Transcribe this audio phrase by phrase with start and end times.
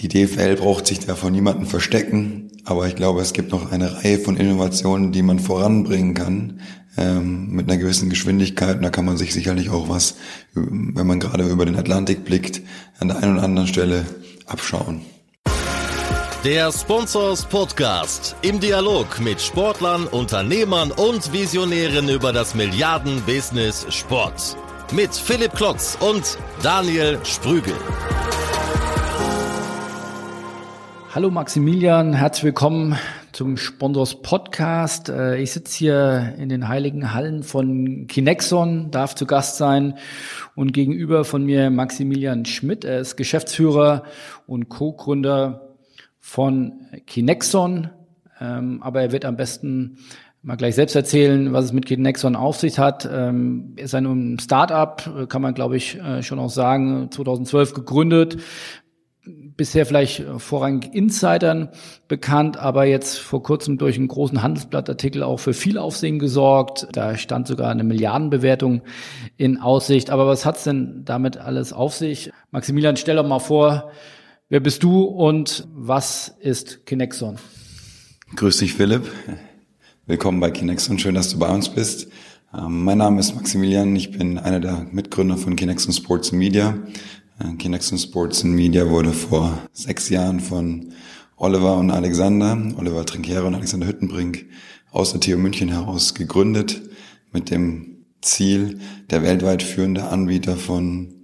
[0.00, 3.96] Die DFL braucht sich da vor niemanden verstecken, aber ich glaube, es gibt noch eine
[3.96, 6.60] Reihe von Innovationen, die man voranbringen kann
[6.96, 8.76] ähm, mit einer gewissen Geschwindigkeit.
[8.76, 10.14] Und da kann man sich sicherlich auch was,
[10.54, 12.62] wenn man gerade über den Atlantik blickt,
[13.00, 14.06] an der einen oder anderen Stelle
[14.46, 15.00] abschauen.
[16.44, 24.56] Der Sponsors Podcast im Dialog mit Sportlern, Unternehmern und Visionären über das Milliarden-Business Sport.
[24.92, 27.74] Mit Philipp Klotz und Daniel Sprügel.
[31.18, 32.96] Hallo Maximilian, herzlich willkommen
[33.32, 35.08] zum Sponsors Podcast.
[35.08, 39.98] Äh, ich sitze hier in den heiligen Hallen von Kinexon, darf zu Gast sein
[40.54, 42.84] und gegenüber von mir Maximilian Schmidt.
[42.84, 44.04] Er ist Geschäftsführer
[44.46, 45.74] und Co-Gründer
[46.20, 47.90] von Kinexon,
[48.40, 49.98] ähm, aber er wird am besten
[50.42, 53.10] mal gleich selbst erzählen, was es mit Kinexon auf sich hat.
[53.12, 58.36] Ähm, ist ein Start-up, kann man glaube ich äh, schon auch sagen, 2012 gegründet
[59.56, 61.68] bisher vielleicht vorrangig Insidern
[62.06, 66.88] bekannt, aber jetzt vor kurzem durch einen großen Handelsblattartikel auch für viel Aufsehen gesorgt.
[66.92, 68.82] Da stand sogar eine Milliardenbewertung
[69.36, 70.10] in Aussicht.
[70.10, 72.30] Aber was hat's denn damit alles auf sich?
[72.50, 73.90] Maximilian, stell doch mal vor,
[74.48, 77.36] wer bist du und was ist Kinexon?
[78.36, 79.10] Grüß dich, Philipp.
[80.06, 80.98] Willkommen bei Kinexon.
[80.98, 82.08] Schön, dass du bei uns bist.
[82.54, 83.94] Ähm, mein Name ist Maximilian.
[83.94, 86.78] Ich bin einer der Mitgründer von Kinexon Sports Media.
[87.38, 90.92] Äh, Kinexon Sports and Media wurde vor sechs Jahren von
[91.36, 94.46] Oliver und Alexander, Oliver Trinkere und Alexander Hüttenbrink
[94.90, 96.82] aus der TU München heraus gegründet
[97.32, 98.80] mit dem Ziel,
[99.10, 101.14] der weltweit führende Anbieter von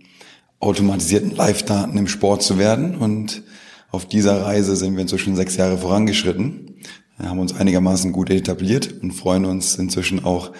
[0.60, 2.96] automatisierten Live-Daten im Sport zu werden.
[2.96, 3.42] Und
[3.90, 6.76] auf dieser Reise sind wir inzwischen sechs Jahre vorangeschritten,
[7.18, 10.52] haben uns einigermaßen gut etabliert und freuen uns inzwischen auch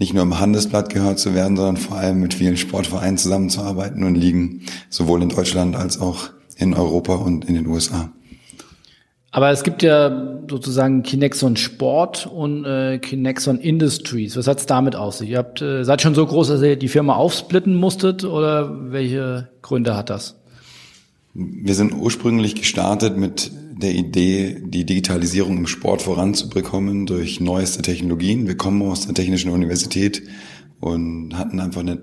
[0.00, 4.14] nicht nur im Handelsblatt gehört zu werden, sondern vor allem mit vielen Sportvereinen zusammenzuarbeiten und
[4.14, 8.10] liegen sowohl in Deutschland als auch in Europa und in den USA.
[9.30, 14.36] Aber es gibt ja sozusagen Kinexon Sport und äh, Kinexon Industries.
[14.36, 15.30] Was hat's damit aus sich?
[15.30, 19.50] Ihr habt, äh, seid schon so groß, dass ihr die Firma aufsplitten musstet oder welche
[19.62, 20.40] Gründe hat das?
[21.34, 28.46] Wir sind ursprünglich gestartet mit der Idee, die Digitalisierung im Sport voranzubekommen durch neueste Technologien.
[28.46, 30.22] Wir kommen aus der Technischen Universität
[30.80, 32.00] und hatten einfach eine,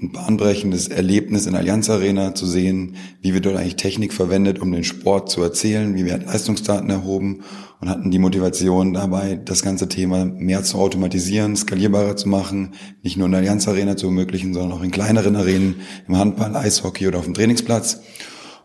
[0.00, 4.72] ein bahnbrechendes Erlebnis in Allianz Arena zu sehen, wie wir dort eigentlich Technik verwendet, um
[4.72, 7.42] den Sport zu erzählen, wie wir Leistungsdaten erhoben
[7.80, 13.16] und hatten die Motivation dabei, das ganze Thema mehr zu automatisieren, skalierbarer zu machen, nicht
[13.16, 15.76] nur in der Allianz Arena zu ermöglichen, sondern auch in kleineren Arenen,
[16.06, 18.00] im Handball, Eishockey oder auf dem Trainingsplatz.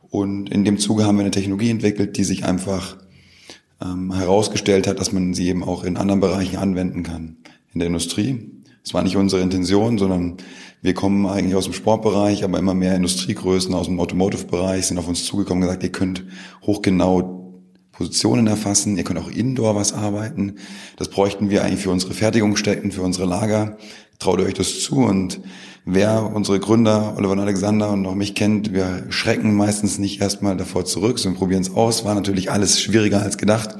[0.09, 2.97] Und in dem Zuge haben wir eine Technologie entwickelt, die sich einfach
[3.81, 7.37] ähm, herausgestellt hat, dass man sie eben auch in anderen Bereichen anwenden kann.
[7.73, 8.51] In der Industrie.
[8.83, 10.37] Das war nicht unsere Intention, sondern
[10.81, 15.07] wir kommen eigentlich aus dem Sportbereich, aber immer mehr Industriegrößen aus dem Automotive-Bereich sind auf
[15.07, 16.23] uns zugekommen und gesagt, ihr könnt
[16.61, 17.35] hochgenau
[17.91, 20.57] Positionen erfassen, ihr könnt auch indoor was arbeiten.
[20.97, 23.77] Das bräuchten wir eigentlich für unsere Fertigungsstätten, für unsere Lager.
[24.19, 25.41] Traut euch das zu und
[25.85, 30.57] wer unsere Gründer, Oliver und Alexander und auch mich kennt, wir schrecken meistens nicht erstmal
[30.57, 32.03] davor zurück, sondern probieren es aus.
[32.03, 33.75] War natürlich alles schwieriger als gedacht.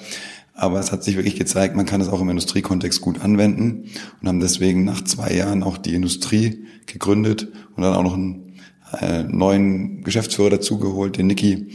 [0.53, 3.89] Aber es hat sich wirklich gezeigt, man kann es auch im Industriekontext gut anwenden
[4.21, 8.53] und haben deswegen nach zwei Jahren auch die Industrie gegründet und dann auch noch einen
[9.01, 11.67] äh, neuen Geschäftsführer dazugeholt, den Niki,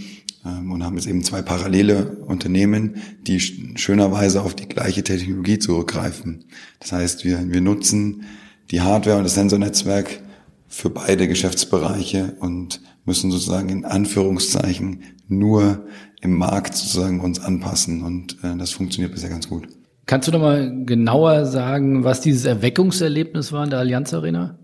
[0.47, 6.45] ähm, und haben jetzt eben zwei parallele Unternehmen, die schönerweise auf die gleiche Technologie zurückgreifen.
[6.79, 8.25] Das heißt, wir, wir nutzen
[8.71, 10.21] die Hardware und das Sensornetzwerk
[10.69, 15.87] für beide Geschäftsbereiche und müssen sozusagen in Anführungszeichen nur
[16.21, 19.69] im Markt sozusagen uns anpassen und äh, das funktioniert bisher ganz gut.
[20.07, 24.59] Kannst du noch mal genauer sagen, was dieses Erweckungserlebnis war in der Allianz Arena?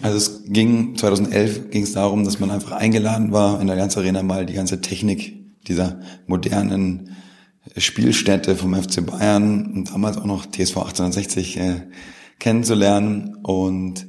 [0.00, 3.96] Also es ging 2011 ging es darum, dass man einfach eingeladen war in der Allianz
[3.96, 5.34] Arena mal die ganze Technik
[5.68, 7.16] dieser modernen
[7.76, 11.80] Spielstätte vom FC Bayern und damals auch noch TSV 1860 äh,
[12.42, 13.36] kennenzulernen.
[13.42, 14.06] Und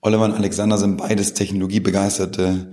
[0.00, 2.72] Oliver und Alexander sind beides technologiebegeisterte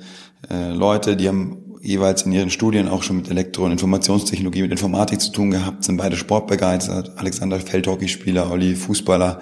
[0.50, 4.72] äh, Leute, die haben jeweils in ihren Studien auch schon mit Elektro- und Informationstechnologie, mit
[4.72, 7.18] Informatik zu tun gehabt, sind beide sportbegeistert.
[7.18, 9.40] Alexander Feldhockeyspieler, Olli Fußballer.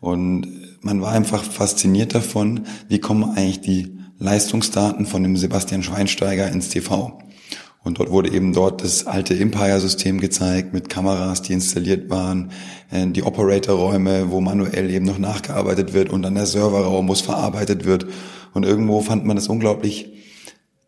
[0.00, 0.46] Und
[0.82, 6.68] man war einfach fasziniert davon, wie kommen eigentlich die Leistungsdaten von dem Sebastian Schweinsteiger ins
[6.68, 7.18] TV.
[7.84, 12.52] Und dort wurde eben dort das alte Empire-System gezeigt mit Kameras, die installiert waren,
[12.92, 17.86] die Operator-Räume, wo manuell eben noch nachgearbeitet wird und dann der Serverraum, wo es verarbeitet
[17.86, 18.06] wird.
[18.52, 20.12] Und irgendwo fand man das unglaublich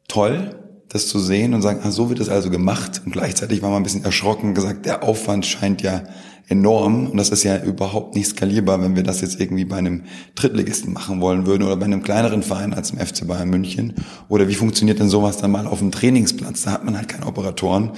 [0.07, 3.01] toll, das zu sehen und sagen, ah, so wird es also gemacht.
[3.05, 6.05] Und gleichzeitig war man ein bisschen erschrocken gesagt, der Aufwand scheint ja
[6.49, 10.05] enorm und das ist ja überhaupt nicht skalierbar, wenn wir das jetzt irgendwie bei einem
[10.35, 13.95] Drittligisten machen wollen würden oder bei einem kleineren Verein als im FC Bayern München.
[14.29, 16.63] Oder wie funktioniert denn sowas dann mal auf dem Trainingsplatz?
[16.63, 17.93] Da hat man halt keine Operatoren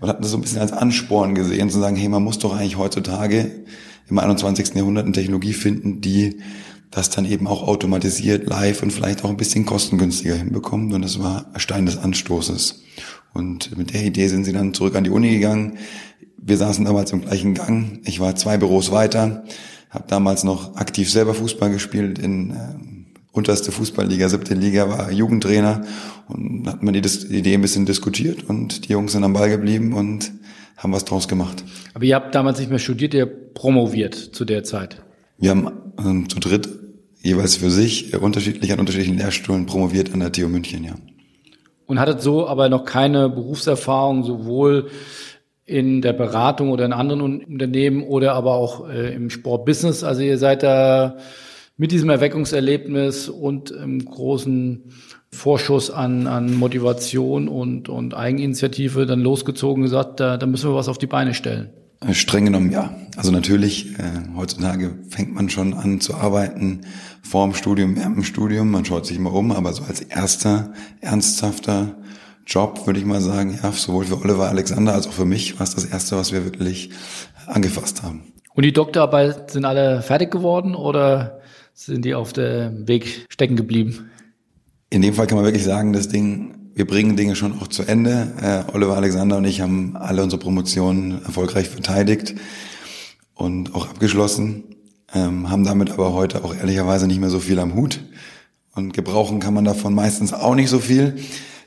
[0.00, 2.56] und hat das so ein bisschen als Ansporn gesehen, zu sagen, hey, man muss doch
[2.56, 3.50] eigentlich heutzutage
[4.08, 4.74] im 21.
[4.74, 6.36] Jahrhundert eine Technologie finden, die
[6.90, 10.94] das dann eben auch automatisiert, live und vielleicht auch ein bisschen kostengünstiger hinbekommt.
[10.94, 12.82] Und das war Stein des Anstoßes.
[13.34, 15.78] Und mit der Idee sind sie dann zurück an die Uni gegangen.
[16.40, 18.00] Wir saßen damals im gleichen Gang.
[18.04, 19.44] Ich war zwei Büros weiter,
[19.90, 22.54] habe damals noch aktiv selber Fußball gespielt in äh,
[23.32, 25.82] unterste Fußballliga, siebte Liga, war Jugendtrainer
[26.28, 29.50] und hat man die, die Idee ein bisschen diskutiert und die Jungs sind am Ball
[29.50, 30.32] geblieben und
[30.76, 31.64] haben was draus gemacht.
[31.94, 35.02] Aber ihr habt damals nicht mehr studiert, ihr promoviert zu der Zeit.
[35.38, 36.68] Wir haben ähm, zu dritt
[37.20, 40.94] jeweils für sich äh, unterschiedlich an unterschiedlichen Lehrstühlen promoviert an der TU München, ja.
[41.86, 44.90] Und hattet so aber noch keine Berufserfahrung, sowohl
[45.68, 50.02] in der Beratung oder in anderen Unternehmen oder aber auch äh, im Sportbusiness.
[50.02, 51.18] Also ihr seid da
[51.76, 54.84] mit diesem Erweckungserlebnis und im großen
[55.30, 60.88] Vorschuss an, an Motivation und, und Eigeninitiative dann losgezogen gesagt, da, da müssen wir was
[60.88, 61.68] auf die Beine stellen.
[62.00, 62.94] Äh, streng genommen ja.
[63.16, 64.04] Also natürlich, äh,
[64.36, 66.80] heutzutage fängt man schon an zu arbeiten
[67.20, 70.72] vor dem Studium, während dem Studium, man schaut sich immer um, aber so als erster,
[71.02, 71.96] ernsthafter
[72.48, 75.64] Job, würde ich mal sagen, ja, sowohl für Oliver Alexander als auch für mich war
[75.64, 76.90] es das erste, was wir wirklich
[77.46, 78.32] angefasst haben.
[78.54, 81.40] Und die Doktorarbeit sind alle fertig geworden oder
[81.74, 84.10] sind die auf dem Weg stecken geblieben?
[84.90, 87.82] In dem Fall kann man wirklich sagen, das Ding wir bringen Dinge schon auch zu
[87.82, 88.32] Ende.
[88.40, 92.36] Äh, Oliver Alexander und ich haben alle unsere Promotionen erfolgreich verteidigt
[93.34, 94.62] und auch abgeschlossen,
[95.12, 97.98] ähm, haben damit aber heute auch ehrlicherweise nicht mehr so viel am Hut.
[98.76, 101.16] Und gebrauchen kann man davon meistens auch nicht so viel.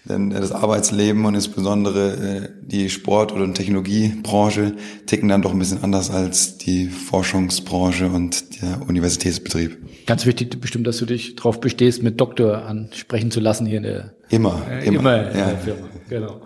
[0.03, 4.73] Denn das Arbeitsleben und insbesondere äh, die Sport- oder Technologiebranche
[5.05, 9.77] ticken dann doch ein bisschen anders als die Forschungsbranche und der Universitätsbetrieb.
[10.07, 13.83] Ganz wichtig bestimmt, dass du dich darauf bestehst, mit Doktor ansprechen zu lassen hier in
[13.83, 15.45] der Immer, äh, immer, immer in ja.
[15.49, 15.87] der Firma.
[16.09, 16.41] Genau.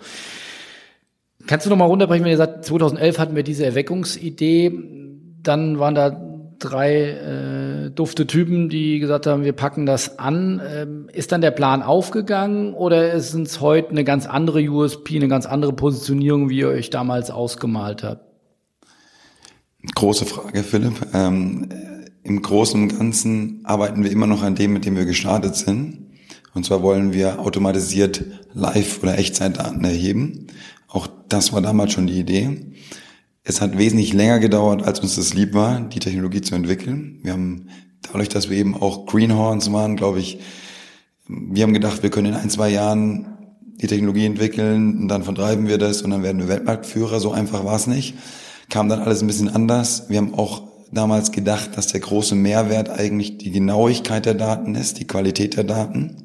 [1.47, 4.73] Kannst du noch mal runterbrechen, wenn ihr sagt, 2011 hatten wir diese Erweckungsidee,
[5.43, 6.09] dann waren da
[6.59, 10.61] drei äh, dufte Typen, die gesagt haben, wir packen das an.
[10.67, 15.27] Ähm, ist dann der Plan aufgegangen oder ist es heute eine ganz andere USP, eine
[15.27, 18.25] ganz andere Positionierung, wie ihr euch damals ausgemalt habt?
[19.93, 20.93] Große Frage, Philipp.
[21.13, 21.69] Ähm,
[22.23, 26.05] Im Großen und Ganzen arbeiten wir immer noch an dem, mit dem wir gestartet sind.
[26.53, 28.23] Und zwar wollen wir automatisiert
[28.53, 30.47] Live- oder Echtzeitdaten erheben.
[30.87, 32.71] Auch das war damals schon die Idee.
[33.47, 37.19] Es hat wesentlich länger gedauert, als uns das lieb war, die Technologie zu entwickeln.
[37.21, 37.69] Wir haben
[38.01, 40.39] dadurch, dass wir eben auch Greenhorns waren, glaube ich,
[41.27, 45.67] wir haben gedacht, wir können in ein, zwei Jahren die Technologie entwickeln und dann vertreiben
[45.67, 47.19] wir das und dann werden wir Weltmarktführer.
[47.19, 48.15] So einfach war es nicht.
[48.69, 50.09] Kam dann alles ein bisschen anders.
[50.09, 54.99] Wir haben auch damals gedacht, dass der große Mehrwert eigentlich die Genauigkeit der Daten ist,
[54.99, 56.24] die Qualität der Daten.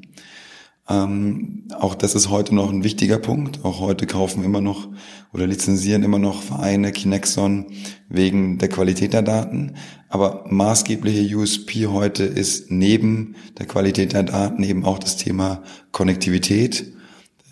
[0.91, 3.63] Ähm, auch das ist heute noch ein wichtiger Punkt.
[3.63, 4.89] Auch heute kaufen immer noch
[5.31, 7.67] oder lizenzieren immer noch Vereine Kinexon
[8.09, 9.75] wegen der Qualität der Daten.
[10.09, 16.91] Aber maßgebliche USP heute ist neben der Qualität der Daten eben auch das Thema Konnektivität,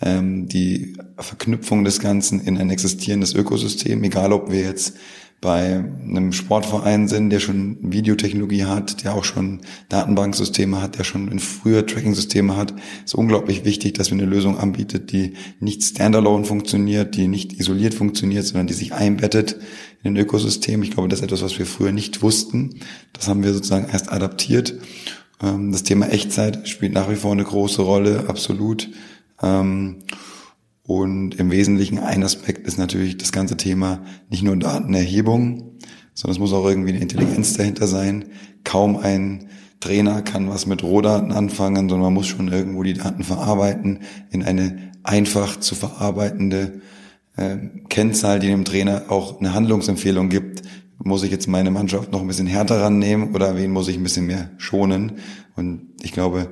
[0.02, 4.96] ähm, die Verknüpfung des Ganzen in ein existierendes Ökosystem, egal ob wir jetzt
[5.40, 11.38] bei einem Sportverein sind, der schon Videotechnologie hat, der auch schon Datenbanksysteme hat, der schon
[11.38, 17.16] früher Tracking-Systeme hat, ist unglaublich wichtig, dass wir eine Lösung anbietet, die nicht standalone funktioniert,
[17.16, 19.56] die nicht isoliert funktioniert, sondern die sich einbettet
[20.02, 20.82] in ein Ökosystem.
[20.82, 22.80] Ich glaube, das ist etwas, was wir früher nicht wussten.
[23.14, 24.74] Das haben wir sozusagen erst adaptiert.
[25.42, 28.90] Ähm, das Thema Echtzeit spielt nach wie vor eine große Rolle, absolut.
[30.82, 35.78] Und im Wesentlichen ein Aspekt ist natürlich das ganze Thema nicht nur Datenerhebung,
[36.14, 38.26] sondern es muss auch irgendwie eine Intelligenz dahinter sein.
[38.64, 39.48] Kaum ein
[39.80, 44.42] Trainer kann was mit Rohdaten anfangen, sondern man muss schon irgendwo die Daten verarbeiten in
[44.42, 46.80] eine einfach zu verarbeitende
[47.36, 47.56] äh,
[47.88, 50.62] Kennzahl, die dem Trainer auch eine Handlungsempfehlung gibt.
[51.02, 54.02] Muss ich jetzt meine Mannschaft noch ein bisschen härter rannehmen oder wen muss ich ein
[54.02, 55.12] bisschen mehr schonen?
[55.56, 56.50] Und ich glaube,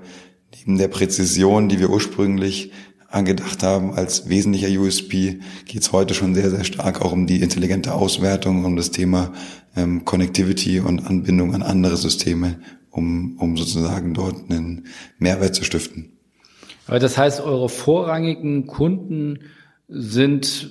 [0.56, 2.72] neben der Präzision, die wir ursprünglich
[3.08, 7.40] angedacht haben als wesentlicher USP, geht es heute schon sehr, sehr stark auch um die
[7.40, 9.32] intelligente Auswertung, um das Thema
[9.76, 12.60] ähm, Connectivity und Anbindung an andere Systeme,
[12.90, 14.86] um, um sozusagen dort einen
[15.18, 16.12] Mehrwert zu stiften.
[16.86, 19.40] Aber das heißt, eure vorrangigen Kunden
[19.88, 20.70] sind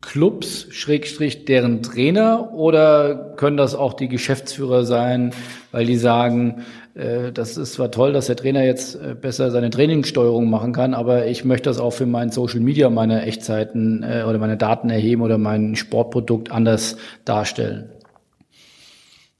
[0.00, 5.32] Clubs, Schrägstrich deren Trainer oder können das auch die Geschäftsführer sein,
[5.72, 6.62] weil die sagen,
[6.94, 11.26] das ist zwar toll, dass der Trainer jetzt äh, besser seine Trainingssteuerung machen kann, aber
[11.26, 15.22] ich möchte das auch für mein Social Media, meine Echtzeiten äh, oder meine Daten erheben
[15.22, 17.90] oder mein Sportprodukt anders darstellen.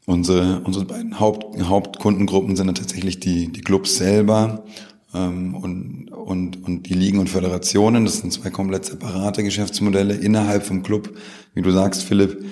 [0.06, 4.64] Unsere, unsere beiden Haupt, Hauptkundengruppen sind dann tatsächlich die, die Clubs selber
[5.14, 8.04] ähm, und, und, und die Ligen und Föderationen.
[8.04, 11.16] Das sind zwei komplett separate Geschäftsmodelle innerhalb vom Club.
[11.54, 12.44] Wie du sagst, Philipp,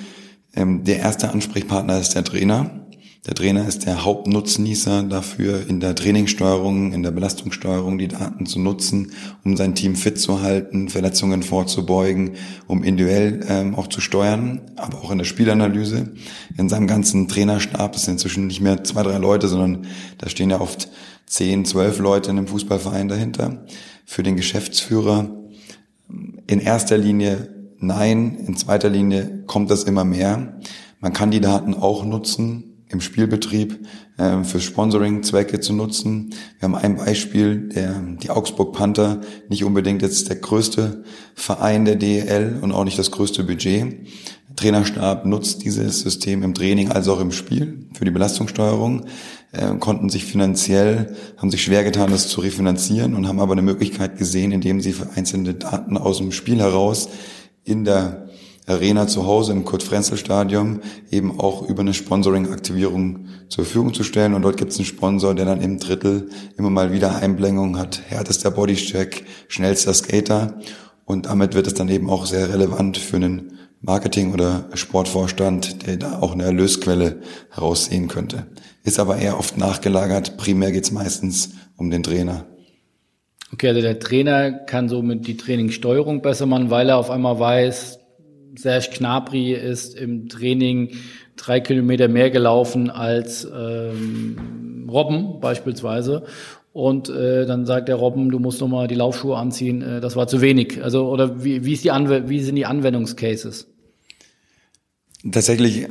[0.55, 2.88] ähm, der erste Ansprechpartner ist der Trainer.
[3.27, 8.61] Der Trainer ist der Hauptnutznießer dafür, in der Trainingssteuerung, in der Belastungssteuerung die Daten zu
[8.61, 9.13] nutzen,
[9.45, 15.03] um sein Team fit zu halten, Verletzungen vorzubeugen, um individuell ähm, auch zu steuern, aber
[15.03, 16.13] auch in der Spielanalyse.
[16.57, 19.87] In seinem ganzen Trainerstab, sind inzwischen nicht mehr zwei, drei Leute, sondern
[20.19, 20.89] da stehen ja oft
[21.27, 23.65] zehn, zwölf Leute in einem Fußballverein dahinter.
[24.07, 25.29] Für den Geschäftsführer
[26.47, 30.59] in erster Linie nein, in zweiter Linie kommt das immer mehr.
[31.01, 36.31] Man kann die Daten auch nutzen, im Spielbetrieb äh, für Sponsoring-Zwecke zu nutzen.
[36.59, 41.05] Wir haben ein Beispiel, der, die Augsburg Panther, nicht unbedingt jetzt der größte
[41.35, 44.07] Verein der DEL und auch nicht das größte Budget.
[44.49, 49.05] Der Trainerstab nutzt dieses System im Training als auch im Spiel für die Belastungssteuerung,
[49.53, 53.63] äh, konnten sich finanziell, haben sich schwer getan, das zu refinanzieren und haben aber eine
[53.63, 57.09] Möglichkeit gesehen, indem sie für einzelne Daten aus dem Spiel heraus
[57.65, 58.28] in der
[58.69, 64.35] Arena zu Hause im Kurt-Frenzel-Stadion eben auch über eine Sponsoring-Aktivierung zur Verfügung zu stellen.
[64.35, 68.03] Und dort gibt es einen Sponsor, der dann im Drittel immer mal wieder Einblendungen hat.
[68.09, 70.59] Härtester Bodycheck, schnellster Skater.
[71.07, 75.97] Und damit wird es dann eben auch sehr relevant für einen Marketing- oder Sportvorstand, der
[75.97, 78.49] da auch eine Erlösquelle heraussehen könnte.
[78.85, 80.37] Ist aber eher oft nachgelagert.
[80.37, 82.45] Primär geht es meistens um den Trainer.
[83.53, 87.99] Okay, also der Trainer kann somit die Trainingssteuerung besser machen, weil er auf einmal weiß,
[88.57, 90.91] Serge Knabri ist im Training
[91.37, 96.25] drei Kilometer mehr gelaufen als ähm, Robben beispielsweise.
[96.73, 100.29] Und äh, dann sagt der Robben, du musst nochmal die Laufschuhe anziehen, äh, das war
[100.29, 100.83] zu wenig.
[100.83, 103.67] Also, oder wie, wie, ist die Anw wie sind die Anwendungscases?
[105.31, 105.89] Tatsächlich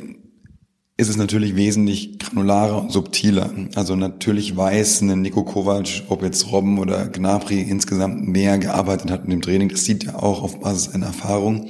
[1.00, 3.52] ist es natürlich wesentlich granularer und subtiler.
[3.76, 9.26] Also natürlich weiß ein Nico Kovac, ob jetzt Robben oder Gnabry insgesamt mehr gearbeitet hat
[9.26, 9.70] in dem Training.
[9.70, 11.70] Das sieht er auch auf Basis seiner Erfahrung.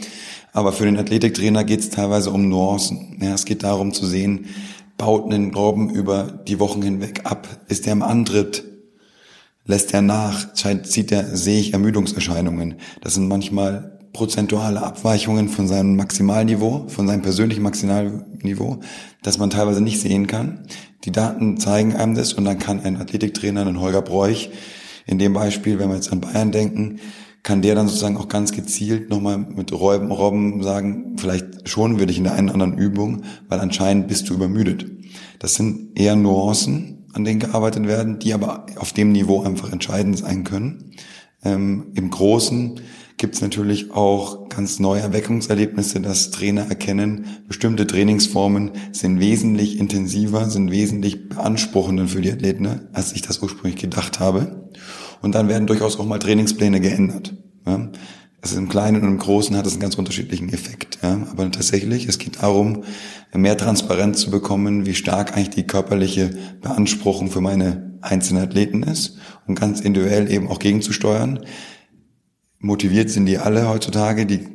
[0.58, 3.20] Aber für den Athletiktrainer geht es teilweise um Nuancen.
[3.22, 4.48] Ja, es geht darum zu sehen,
[4.98, 7.48] baut einen Robben über die Wochen hinweg ab?
[7.68, 8.64] Ist der im Antritt?
[9.66, 10.56] Lässt er nach?
[10.56, 12.78] Zieht er, sehe ich Ermüdungserscheinungen?
[13.02, 18.80] Das sind manchmal prozentuale Abweichungen von seinem Maximalniveau, von seinem persönlichen Maximalniveau,
[19.22, 20.66] das man teilweise nicht sehen kann.
[21.04, 24.50] Die Daten zeigen einem das und dann kann ein Athletiktrainer, ein Holger Bräuch,
[25.06, 27.00] in dem Beispiel, wenn wir jetzt an Bayern denken,
[27.44, 32.06] kann der dann sozusagen auch ganz gezielt nochmal mit Räuben, Robben sagen, vielleicht schonen wir
[32.06, 34.86] dich in der einen oder anderen Übung, weil anscheinend bist du übermüdet.
[35.40, 40.18] Das sind eher Nuancen, an denen gearbeitet werden, die aber auf dem Niveau einfach entscheidend
[40.18, 40.92] sein können.
[41.44, 42.82] Ähm, Im Großen
[43.18, 50.50] gibt es natürlich auch ganz neue Erweckungserlebnisse, dass Trainer erkennen, bestimmte Trainingsformen sind wesentlich intensiver,
[50.50, 54.70] sind wesentlich beanspruchender für die Athleten, als ich das ursprünglich gedacht habe.
[55.22, 57.34] Und dann werden durchaus auch mal Trainingspläne geändert.
[57.66, 57.90] Ja.
[58.42, 61.00] Also im Kleinen und im Großen hat es einen ganz unterschiedlichen Effekt.
[61.02, 61.20] Ja.
[61.32, 62.84] Aber tatsächlich, es geht darum,
[63.34, 66.32] mehr Transparenz zu bekommen, wie stark eigentlich die körperliche
[66.62, 71.40] Beanspruchung für meine einzelnen Athleten ist und ganz individuell eben auch gegenzusteuern.
[72.60, 74.48] Motiviert sind die alle heutzutage, die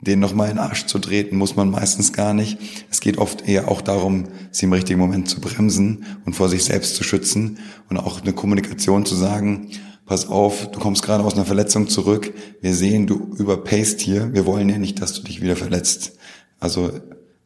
[0.00, 2.58] den nochmal in den Arsch zu treten, muss man meistens gar nicht.
[2.90, 6.64] Es geht oft eher auch darum, sie im richtigen Moment zu bremsen und vor sich
[6.64, 7.58] selbst zu schützen
[7.90, 9.68] und auch eine Kommunikation zu sagen,
[10.10, 14.44] pass auf, du kommst gerade aus einer Verletzung zurück, wir sehen, du überpaced hier, wir
[14.44, 16.18] wollen ja nicht, dass du dich wieder verletzt.
[16.58, 16.90] Also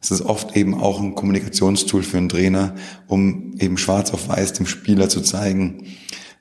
[0.01, 2.73] es ist oft eben auch ein Kommunikationstool für einen Trainer,
[3.05, 5.83] um eben schwarz auf weiß dem Spieler zu zeigen,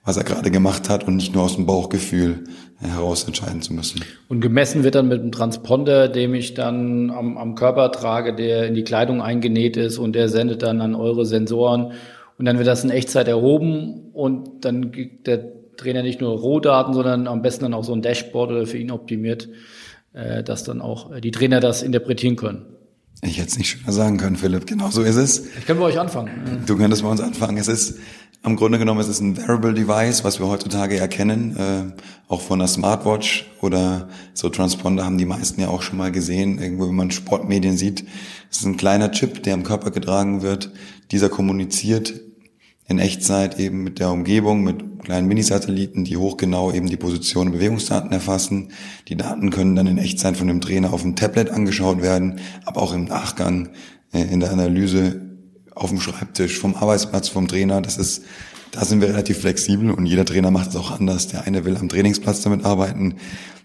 [0.03, 2.45] was er gerade gemacht hat und nicht nur aus dem Bauchgefühl
[2.79, 4.03] heraus entscheiden zu müssen.
[4.31, 8.67] Und gemessen wird dann mit einem Transponder, dem ich dann am, am Körper trage, der
[8.67, 11.93] in die Kleidung eingenäht ist und der sendet dann an eure Sensoren
[12.39, 16.95] und dann wird das in Echtzeit erhoben und dann gibt der Trainer nicht nur Rohdaten,
[16.95, 19.49] sondern am besten dann auch so ein Dashboard oder für ihn optimiert,
[20.13, 22.67] äh, dass dann auch äh, die Trainer das interpretieren können.
[23.23, 24.67] Ich hätte es nicht schöner sagen können, Philipp.
[24.67, 25.47] Genau so ist es.
[25.59, 26.65] Ich kann bei euch anfangen.
[26.67, 27.57] Du könntest bei uns anfangen.
[27.57, 27.99] Es ist
[28.45, 32.61] am Grunde genommen es ist ein Wearable Device, was wir heutzutage erkennen, äh, auch von
[32.61, 36.95] einer Smartwatch oder so Transponder haben die meisten ja auch schon mal gesehen, irgendwo wenn
[36.95, 38.05] man Sportmedien sieht.
[38.51, 40.71] Es ist ein kleiner Chip, der am Körper getragen wird.
[41.11, 42.13] Dieser kommuniziert
[42.87, 47.53] in Echtzeit eben mit der Umgebung, mit kleinen Minisatelliten, die hochgenau eben die Position und
[47.53, 48.73] Bewegungsdaten erfassen.
[49.09, 52.83] Die Daten können dann in Echtzeit von dem Trainer auf dem Tablet angeschaut werden, aber
[52.83, 53.71] auch im Nachgang
[54.13, 55.21] äh, in der Analyse
[55.75, 57.81] auf dem Schreibtisch, vom Arbeitsplatz, vom Trainer.
[57.81, 58.23] Das ist,
[58.71, 61.29] da sind wir relativ flexibel und jeder Trainer macht es auch anders.
[61.29, 63.17] Der eine will am Trainingsplatz damit arbeiten,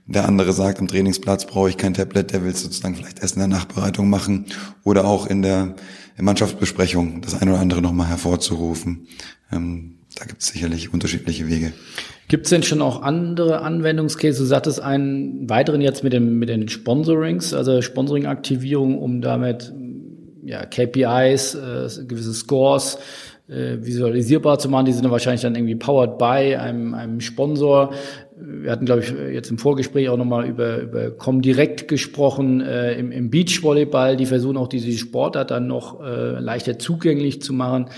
[0.08, 3.42] der andere sagt, am Trainingsplatz brauche ich kein Tablet, der will sozusagen vielleicht erst in
[3.42, 4.46] der Nachbereitung machen
[4.84, 5.76] oder auch in der
[6.26, 9.08] Mannschaftsbesprechung das eine oder andere nochmal hervorzurufen.
[9.52, 11.74] Ähm, da gibt es sicherlich unterschiedliche Wege.
[12.28, 14.38] Gibt es denn schon auch andere Anwendungscases?
[14.40, 19.74] Du sagtest einen weiteren jetzt mit, dem, mit den Sponsorings, also Sponsoring-Aktivierung, um damit
[20.44, 23.00] ja, KPIs, äh, gewisse Scores
[23.48, 24.86] äh, visualisierbar zu machen.
[24.86, 27.94] Die sind dann wahrscheinlich dann irgendwie powered by einem, einem Sponsor.
[28.41, 33.12] Wir hatten, glaube ich, jetzt im Vorgespräch auch nochmal über, über Comdirect gesprochen, äh, im,
[33.12, 34.15] im Beachvolleyball.
[34.15, 37.89] Die versuchen auch diese Sportart dann noch äh, leichter zugänglich zu machen.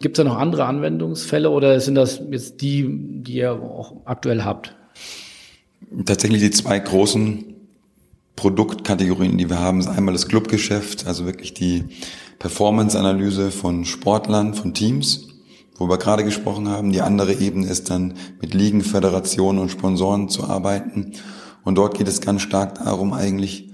[0.00, 4.44] Gibt es da noch andere Anwendungsfälle oder sind das jetzt die, die ihr auch aktuell
[4.44, 4.76] habt?
[6.04, 7.44] Tatsächlich die zwei großen
[8.36, 11.84] Produktkategorien, die wir haben, ist einmal das Clubgeschäft, also wirklich die
[12.38, 15.27] Performance-Analyse von Sportlern, von Teams,
[15.78, 16.92] wo wir gerade gesprochen haben.
[16.92, 21.12] Die andere Ebene ist dann mit Ligen, Föderationen und Sponsoren zu arbeiten.
[21.64, 23.72] Und dort geht es ganz stark darum, eigentlich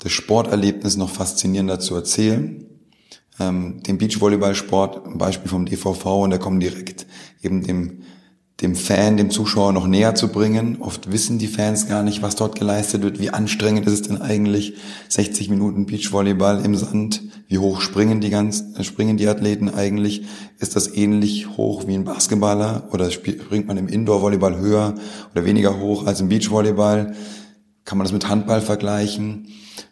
[0.00, 2.66] das Sporterlebnis noch faszinierender zu erzählen.
[3.38, 7.06] Ähm, den Beachvolleyballsport, ein Beispiel vom DVV, und der kommt direkt
[7.42, 8.02] eben dem
[8.60, 10.78] dem Fan, dem Zuschauer noch näher zu bringen.
[10.80, 13.18] Oft wissen die Fans gar nicht, was dort geleistet wird.
[13.18, 14.74] Wie anstrengend ist es denn eigentlich?
[15.08, 17.22] 60 Minuten Beachvolleyball im Sand.
[17.48, 20.22] Wie hoch springen die ganz, springen die Athleten eigentlich?
[20.58, 22.88] Ist das ähnlich hoch wie ein Basketballer?
[22.92, 24.94] Oder springt man im Indoor-Volleyball höher
[25.32, 27.14] oder weniger hoch als im Beachvolleyball?
[27.84, 29.48] Kann man das mit Handball vergleichen?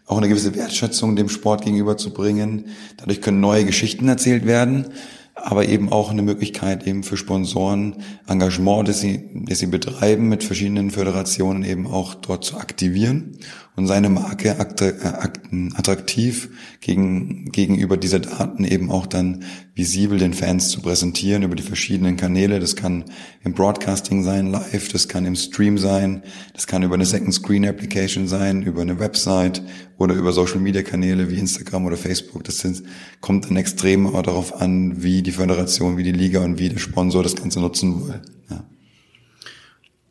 [0.06, 2.66] Auch eine gewisse Wertschätzung dem Sport gegenüber zu bringen.
[2.96, 4.86] Dadurch können neue Geschichten erzählt werden
[5.34, 10.44] aber eben auch eine Möglichkeit eben für Sponsoren Engagement, das sie, das sie betreiben, mit
[10.44, 13.38] verschiedenen Föderationen eben auch dort zu aktivieren
[13.74, 16.50] und seine Marke äh, attraktiv
[16.80, 22.18] gegen, gegenüber dieser Daten eben auch dann visibel den Fans zu präsentieren über die verschiedenen
[22.18, 22.60] Kanäle.
[22.60, 23.04] Das kann
[23.42, 27.64] im Broadcasting sein, live, das kann im Stream sein, das kann über eine Second Screen
[27.64, 29.62] Application sein, über eine Website
[29.96, 32.44] oder über Social Media Kanäle wie Instagram oder Facebook.
[32.44, 32.82] Das sind,
[33.22, 37.22] kommt dann extrem darauf an, wie die Föderation, wie die Liga und wie der Sponsor
[37.22, 38.20] das Ganze nutzen will.
[38.50, 38.64] Ja.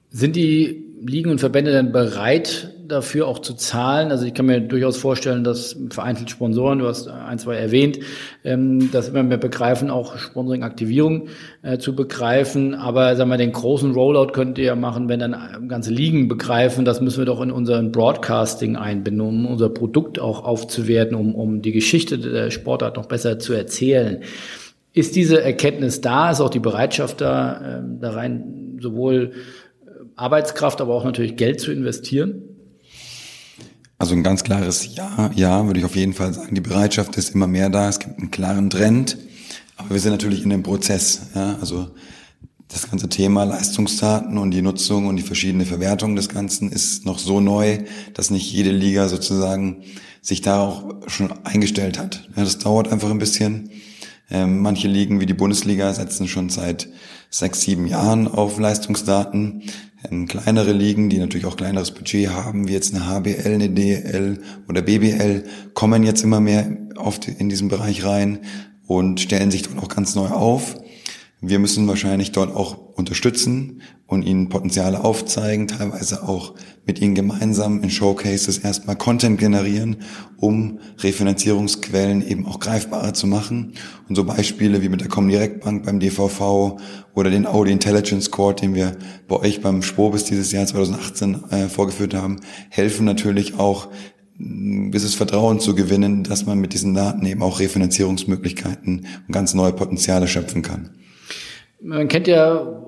[0.10, 4.12] Sind die Ligen und Verbände denn bereit dafür auch zu zahlen?
[4.12, 8.00] Also ich kann mir durchaus vorstellen, dass vereinzelt Sponsoren, du hast ein, zwei erwähnt,
[8.44, 11.30] ähm, das immer mehr begreifen, auch Sponsoring-Aktivierung
[11.64, 12.76] äh, zu begreifen.
[12.76, 16.86] Aber sagen wir, den großen Rollout könnt ihr ja machen, wenn dann ganze Ligen begreifen,
[16.86, 21.64] das müssen wir doch in unseren Broadcasting einbinden, um unser Produkt auch aufzuwerten, um, um
[21.64, 24.22] die Geschichte der Sportart noch besser zu erzählen.
[24.94, 26.32] Ist diese Erkenntnis da?
[26.32, 29.32] Ist auch die Bereitschaft da, äh, da rein sowohl
[30.22, 32.44] Arbeitskraft, aber auch natürlich Geld zu investieren?
[33.98, 36.56] Also ein ganz klares Ja, ja, würde ich auf jeden Fall sagen.
[36.56, 37.90] Die Bereitschaft ist immer mehr da.
[37.90, 39.18] Es gibt einen klaren Trend.
[39.78, 41.30] Aber wir sind natürlich in dem Prozess.
[41.36, 41.90] Ja, also
[42.68, 47.20] das ganze Thema Leistungsdaten und die Nutzung und die verschiedene Verwertung des Ganzen ist noch
[47.20, 47.80] so neu,
[48.14, 49.84] dass nicht jede Liga sozusagen
[50.22, 52.30] sich da auch schon eingestellt hat.
[52.36, 53.72] Ja, das dauert einfach ein bisschen.
[54.30, 56.88] Ähm, manche Ligen wie die Bundesliga setzen schon seit
[57.30, 59.64] sechs, sieben Jahren auf Leistungsdaten.
[60.10, 64.40] Ähm, kleinere Ligen, die natürlich auch kleineres Budget haben, wie jetzt eine HBL, eine DL
[64.68, 68.40] oder BBL, kommen jetzt immer mehr oft in diesen Bereich rein
[68.88, 70.76] und stellen sich dort auch ganz neu auf.
[71.40, 76.54] Wir müssen wahrscheinlich dort auch unterstützen und ihnen Potenziale aufzeigen, teilweise auch
[76.86, 79.98] mit ihnen gemeinsam in Showcases erstmal Content generieren,
[80.38, 83.74] um Refinanzierungsquellen eben auch greifbarer zu machen.
[84.10, 86.78] Und so Beispiele wie mit der Comdirect Bank beim DVV
[87.14, 91.70] oder den Audi Intelligence Core, den wir bei euch beim Spobis dieses Jahr 2018 äh,
[91.70, 93.88] vorgeführt haben, helfen natürlich auch,
[94.38, 99.74] gewisses Vertrauen zu gewinnen, dass man mit diesen Daten eben auch Refinanzierungsmöglichkeiten und ganz neue
[99.74, 100.92] Potenziale schöpfen kann.
[101.82, 102.82] Man kennt ja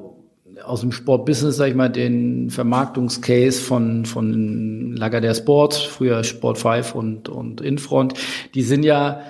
[0.63, 6.57] aus dem Sportbusiness, sag ich mal, den Vermarktungscase von, von Lager der Sport, früher Sport
[6.57, 8.13] 5 und, und Infront.
[8.53, 9.21] Die sind ja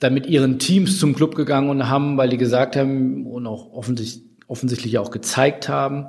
[0.00, 3.72] da mit ihren Teams zum Club gegangen und haben, weil die gesagt haben und auch
[3.72, 6.06] offensichtlich, offensichtlich auch gezeigt haben,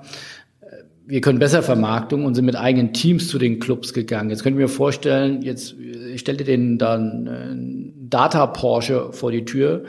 [0.62, 0.66] äh,
[1.06, 4.30] wir können besser Vermarktung und sind mit eigenen Teams zu den Clubs gegangen.
[4.30, 5.76] Jetzt könnt ihr mir vorstellen, jetzt
[6.16, 9.84] stellt ihr denen dann einen Data Porsche vor die Tür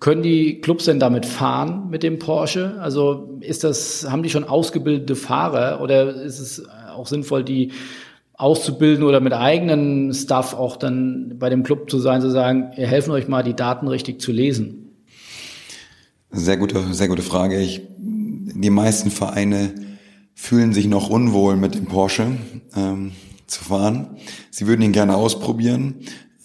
[0.00, 2.76] können die Clubs denn damit fahren mit dem Porsche?
[2.80, 7.72] Also ist das, haben die schon ausgebildete Fahrer oder ist es auch sinnvoll, die
[8.34, 12.86] auszubilden oder mit eigenen Stuff auch dann bei dem Club zu sein, zu sagen, wir
[12.86, 14.90] helfen euch mal, die Daten richtig zu lesen?
[16.30, 17.58] Sehr gute, sehr gute Frage.
[17.58, 19.72] Ich, die meisten Vereine
[20.34, 22.26] fühlen sich noch unwohl mit dem Porsche
[22.74, 23.12] ähm,
[23.46, 24.18] zu fahren.
[24.50, 25.94] Sie würden ihn gerne ausprobieren,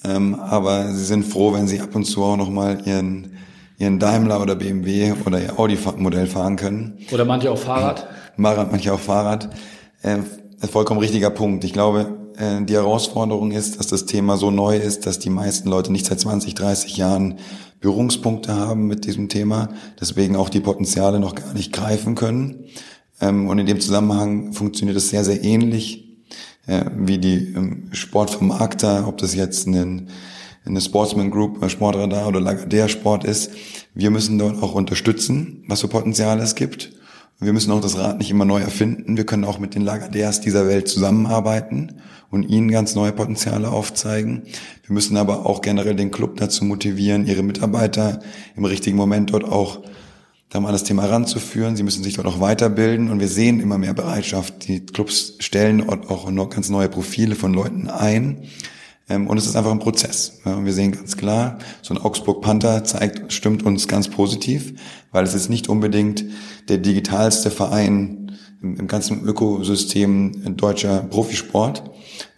[0.05, 3.37] ähm, aber sie sind froh, wenn sie ab und zu auch noch mal ihren
[3.81, 6.99] ihren Daimler oder BMW oder ihr Audi-Modell fahren können.
[7.11, 8.07] Oder manche auch Fahrrad.
[8.37, 9.49] manche auch Fahrrad.
[10.03, 10.19] Äh,
[10.71, 11.63] vollkommen richtiger Punkt.
[11.63, 15.67] Ich glaube, äh, die Herausforderung ist, dass das Thema so neu ist, dass die meisten
[15.67, 17.39] Leute nicht seit 20, 30 Jahren
[17.79, 22.65] Berührungspunkte haben mit diesem Thema, deswegen auch die Potenziale noch gar nicht greifen können.
[23.19, 26.19] Ähm, und in dem Zusammenhang funktioniert es sehr, sehr ähnlich
[26.67, 30.09] äh, wie die ähm, Sportvermarkter, ob das jetzt ein
[30.65, 33.52] eine Sportsman Group, Sportradar oder Lagardère Sport ist.
[33.93, 36.93] Wir müssen dort auch unterstützen, was für Potenzial es gibt.
[37.39, 39.17] Wir müssen auch das Rad nicht immer neu erfinden.
[39.17, 44.43] Wir können auch mit den Lagardères dieser Welt zusammenarbeiten und ihnen ganz neue Potenziale aufzeigen.
[44.86, 48.19] Wir müssen aber auch generell den Club dazu motivieren, ihre Mitarbeiter
[48.56, 49.82] im richtigen Moment dort auch
[50.52, 51.76] da mal das Thema ranzuführen.
[51.76, 54.67] Sie müssen sich dort auch weiterbilden und wir sehen immer mehr Bereitschaft.
[54.67, 58.43] Die Clubs stellen auch noch ganz neue Profile von Leuten ein.
[59.12, 60.39] Ähm, und es ist einfach ein Prozess.
[60.45, 64.74] Wir sehen ganz klar, so ein Augsburg Panther zeigt, stimmt uns ganz positiv,
[65.12, 66.24] weil es ist nicht unbedingt
[66.69, 71.84] der digitalste Verein im ganzen Ökosystem deutscher Profisport.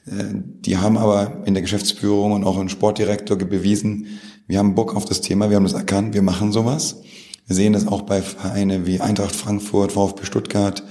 [0.07, 4.07] Äh, die haben aber in der Geschäftsführung und auch im Sportdirektor bewiesen,
[4.45, 7.01] wir haben Bock auf das Thema, wir haben das erkannt, wir machen sowas.
[7.47, 10.83] Wir sehen das auch bei Vereinen wie Eintracht Frankfurt, VfB Stuttgart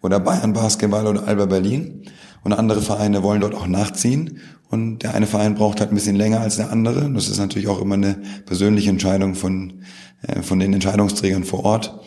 [0.00, 2.04] oder Bayern Basketball oder Alba Berlin.
[2.42, 4.38] Und andere Vereine wollen dort auch nachziehen.
[4.68, 7.10] Und der eine Verein braucht halt ein bisschen länger als der andere.
[7.12, 9.82] Das ist natürlich auch immer eine persönliche Entscheidung von,
[10.22, 12.00] äh, von den Entscheidungsträgern vor Ort.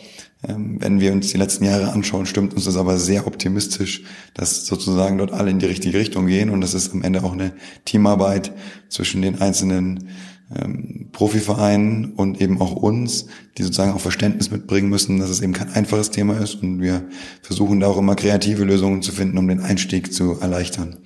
[0.46, 4.02] Ähm, wenn wir uns die letzten Jahre anschauen, stimmt uns das aber sehr optimistisch,
[4.34, 7.32] dass sozusagen dort alle in die richtige Richtung gehen und das ist am Ende auch
[7.32, 7.52] eine
[7.84, 8.52] Teamarbeit
[8.88, 10.08] zwischen den einzelnen
[10.54, 13.26] ähm, Profivereinen und eben auch uns,
[13.56, 17.04] die sozusagen auch Verständnis mitbringen müssen, dass es eben kein einfaches Thema ist und wir
[17.42, 20.98] versuchen da auch immer kreative Lösungen zu finden, um den Einstieg zu erleichtern.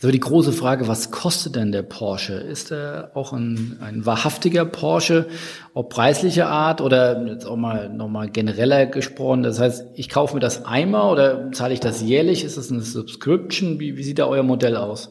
[0.00, 2.32] Jetzt aber die große Frage, was kostet denn der Porsche?
[2.32, 5.26] Ist er auch ein, ein wahrhaftiger Porsche,
[5.74, 9.42] ob preislicher Art oder jetzt auch mal nochmal genereller gesprochen?
[9.42, 12.44] Das heißt, ich kaufe mir das einmal oder zahle ich das jährlich?
[12.44, 13.78] Ist das eine Subscription?
[13.78, 15.10] Wie, wie sieht da euer Modell aus?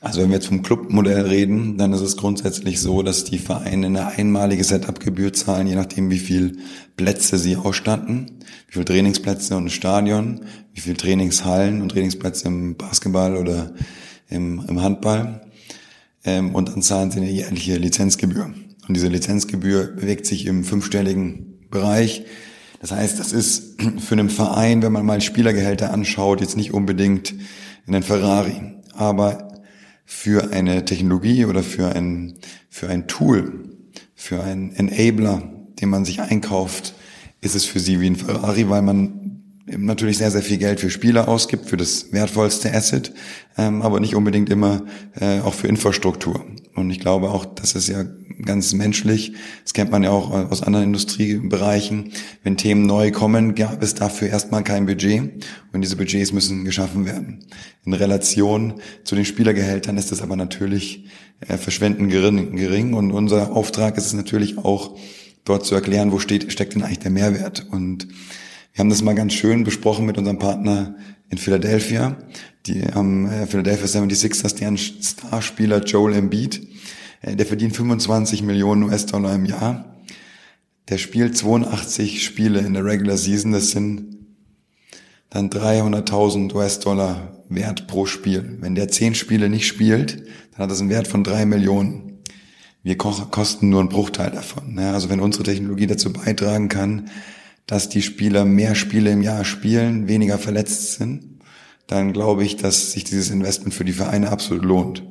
[0.00, 3.86] Also wenn wir jetzt vom Clubmodell reden, dann ist es grundsätzlich so, dass die Vereine
[3.86, 6.58] eine einmalige Setup-Gebühr zahlen, je nachdem wie viel
[6.96, 13.36] Plätze sie ausstatten, wie viel Trainingsplätze und Stadion, wie viel Trainingshallen und Trainingsplätze im Basketball
[13.36, 13.74] oder
[14.28, 15.40] im, im Handball.
[16.24, 18.44] Ähm, und dann zahlen sie eine jährliche Lizenzgebühr.
[18.86, 22.24] Und diese Lizenzgebühr bewegt sich im fünfstelligen Bereich.
[22.80, 27.34] Das heißt, das ist für einen Verein, wenn man mal Spielergehälter anschaut, jetzt nicht unbedingt
[27.88, 28.74] ein Ferrari.
[28.92, 29.47] Aber
[30.10, 32.38] für eine Technologie oder für ein,
[32.70, 33.76] für ein Tool,
[34.14, 35.42] für einen Enabler,
[35.78, 36.94] den man sich einkauft,
[37.42, 39.27] ist es für sie wie ein Ferrari, weil man
[39.76, 43.12] natürlich sehr, sehr viel Geld für Spieler ausgibt, für das wertvollste Asset,
[43.56, 44.82] ähm, aber nicht unbedingt immer
[45.20, 46.44] äh, auch für Infrastruktur.
[46.74, 48.04] Und ich glaube auch, das ist ja
[48.44, 49.32] ganz menschlich.
[49.64, 52.12] Das kennt man ja auch aus anderen Industriebereichen.
[52.44, 55.44] Wenn Themen neu kommen, gab es dafür erstmal kein Budget.
[55.72, 57.44] Und diese Budgets müssen geschaffen werden.
[57.84, 61.06] In Relation zu den Spielergehältern ist das aber natürlich
[61.40, 62.94] äh, verschwendend gering.
[62.94, 64.96] Und unser Auftrag ist es natürlich auch,
[65.44, 67.66] dort zu erklären, wo steht, steckt denn eigentlich der Mehrwert.
[67.70, 68.08] Und
[68.78, 70.94] wir haben das mal ganz schön besprochen mit unserem Partner
[71.30, 72.16] in Philadelphia.
[72.66, 76.64] Die haben äh, Philadelphia 76ers, deren Starspieler Joel Embiid
[77.22, 79.96] äh, der verdient 25 Millionen US-Dollar im Jahr.
[80.90, 83.50] Der spielt 82 Spiele in der Regular Season.
[83.50, 84.16] Das sind
[85.28, 88.58] dann 300.000 US-Dollar Wert pro Spiel.
[88.60, 92.20] Wenn der 10 Spiele nicht spielt, dann hat das einen Wert von 3 Millionen.
[92.84, 94.78] Wir kosten nur einen Bruchteil davon.
[94.78, 97.10] Also wenn unsere Technologie dazu beitragen kann,
[97.68, 101.38] dass die Spieler mehr Spiele im Jahr spielen, weniger verletzt sind,
[101.86, 105.02] dann glaube ich, dass sich dieses Investment für die Vereine absolut lohnt.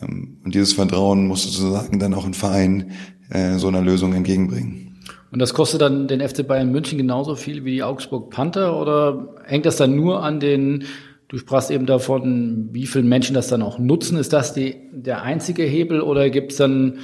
[0.00, 2.92] Ähm, und dieses Vertrauen muss sozusagen dann auch ein Verein
[3.30, 5.00] äh, so einer Lösung entgegenbringen.
[5.32, 9.34] Und das kostet dann den FC Bayern München genauso viel wie die Augsburg Panther oder
[9.44, 10.84] hängt das dann nur an den,
[11.28, 14.18] du sprachst eben davon, wie viele Menschen das dann auch nutzen?
[14.18, 16.98] Ist das die, der einzige Hebel oder gibt es dann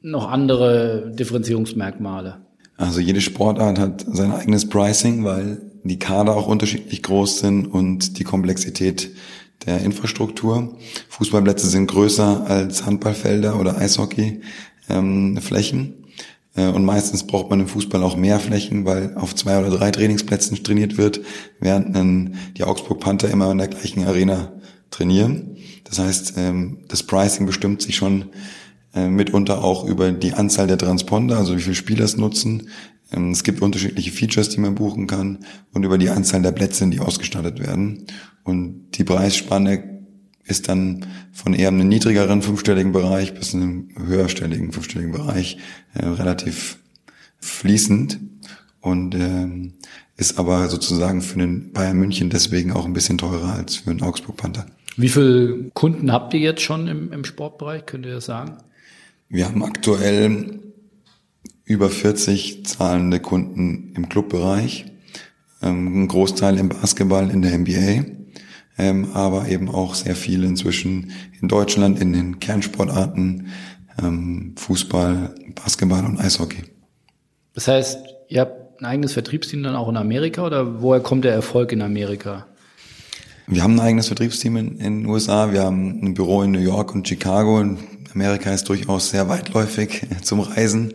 [0.00, 2.45] noch andere Differenzierungsmerkmale?
[2.76, 8.18] Also jede Sportart hat sein eigenes Pricing, weil die Kader auch unterschiedlich groß sind und
[8.18, 9.10] die Komplexität
[9.64, 10.76] der Infrastruktur.
[11.08, 14.40] Fußballplätze sind größer als Handballfelder oder Eishockeyflächen.
[15.78, 15.94] Ähm,
[16.54, 19.90] äh, und meistens braucht man im Fußball auch mehr Flächen, weil auf zwei oder drei
[19.90, 21.20] Trainingsplätzen trainiert wird,
[21.60, 24.52] während dann die Augsburg Panther immer in der gleichen Arena
[24.90, 25.56] trainieren.
[25.84, 28.26] Das heißt, ähm, das Pricing bestimmt sich schon
[28.96, 32.68] mitunter auch über die Anzahl der Transponder, also wie viele Spieler es nutzen.
[33.12, 36.88] Ähm, es gibt unterschiedliche Features, die man buchen kann und über die Anzahl der Plätze,
[36.88, 38.06] die ausgestattet werden.
[38.44, 40.02] Und die Preisspanne
[40.44, 45.58] ist dann von eher einem niedrigeren fünfstelligen Bereich bis einem höherstelligen fünfstelligen Bereich
[45.94, 46.78] äh, relativ
[47.38, 48.20] fließend
[48.80, 49.74] und ähm,
[50.16, 54.02] ist aber sozusagen für den Bayern München deswegen auch ein bisschen teurer als für den
[54.02, 54.66] Augsburg Panther.
[54.96, 57.84] Wie viele Kunden habt ihr jetzt schon im, im Sportbereich?
[57.84, 58.56] Könnt ihr das sagen?
[59.28, 60.60] Wir haben aktuell
[61.64, 64.86] über 40 zahlende Kunden im Clubbereich,
[65.62, 68.04] ähm, ein Großteil im Basketball, in der NBA,
[68.78, 71.10] ähm, aber eben auch sehr viele inzwischen
[71.40, 73.48] in Deutschland in den Kernsportarten,
[74.00, 76.62] ähm, Fußball, Basketball und Eishockey.
[77.54, 81.32] Das heißt, ihr habt ein eigenes Vertriebsteam dann auch in Amerika oder woher kommt der
[81.32, 82.46] Erfolg in Amerika?
[83.48, 85.52] Wir haben ein eigenes Vertriebsteam in, in den USA.
[85.52, 87.64] Wir haben ein Büro in New York und Chicago.
[88.16, 90.94] Amerika ist durchaus sehr weitläufig zum Reisen.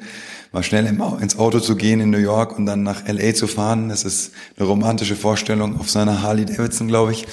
[0.52, 3.88] Mal schnell ins Auto zu gehen in New York und dann nach LA zu fahren,
[3.88, 7.26] das ist eine romantische Vorstellung auf seiner Harley Davidson, glaube ich.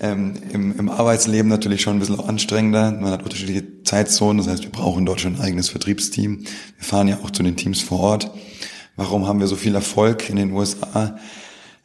[0.00, 2.90] Ähm, im, Im Arbeitsleben natürlich schon ein bisschen anstrengender.
[2.90, 6.40] Man hat unterschiedliche Zeitzonen, das heißt, wir brauchen dort schon ein eigenes Vertriebsteam.
[6.78, 8.30] Wir fahren ja auch zu den Teams vor Ort.
[8.96, 11.16] Warum haben wir so viel Erfolg in den USA?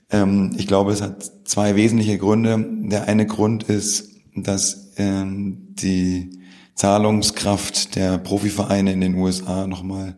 [0.09, 2.65] Ähm, ich glaube, es hat zwei wesentliche Gründe.
[2.89, 6.38] Der eine Grund ist, dass ähm, die
[6.79, 10.15] Zahlungskraft der Profivereine in den USA nochmal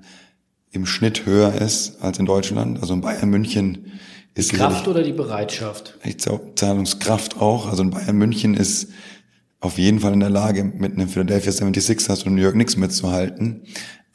[0.70, 2.80] im Schnitt höher ist als in Deutschland.
[2.80, 3.94] Also in Bayern München
[4.36, 5.98] ist die Kraft oder die Bereitschaft?
[6.04, 7.68] Ich Zahlungskraft auch.
[7.68, 8.90] Also in Bayern München ist
[9.60, 13.64] auf jeden Fall in der Lage, mit einem Philadelphia 76ers und New York Knicks mitzuhalten.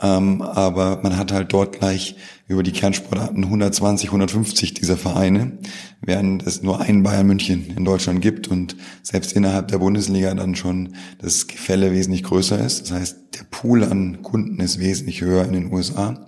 [0.00, 2.16] Ähm, aber man hat halt dort gleich
[2.48, 5.58] über die Kernsportarten 120, 150 dieser Vereine,
[6.02, 10.54] während es nur einen Bayern München in Deutschland gibt und selbst innerhalb der Bundesliga dann
[10.54, 12.82] schon das Gefälle wesentlich größer ist.
[12.82, 16.26] Das heißt, der Pool an Kunden ist wesentlich höher in den USA.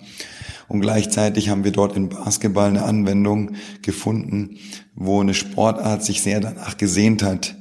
[0.67, 3.53] Und gleichzeitig haben wir dort in Basketball eine Anwendung
[3.83, 4.57] gefunden,
[4.95, 7.57] wo eine Sportart sich sehr danach gesehnt hat,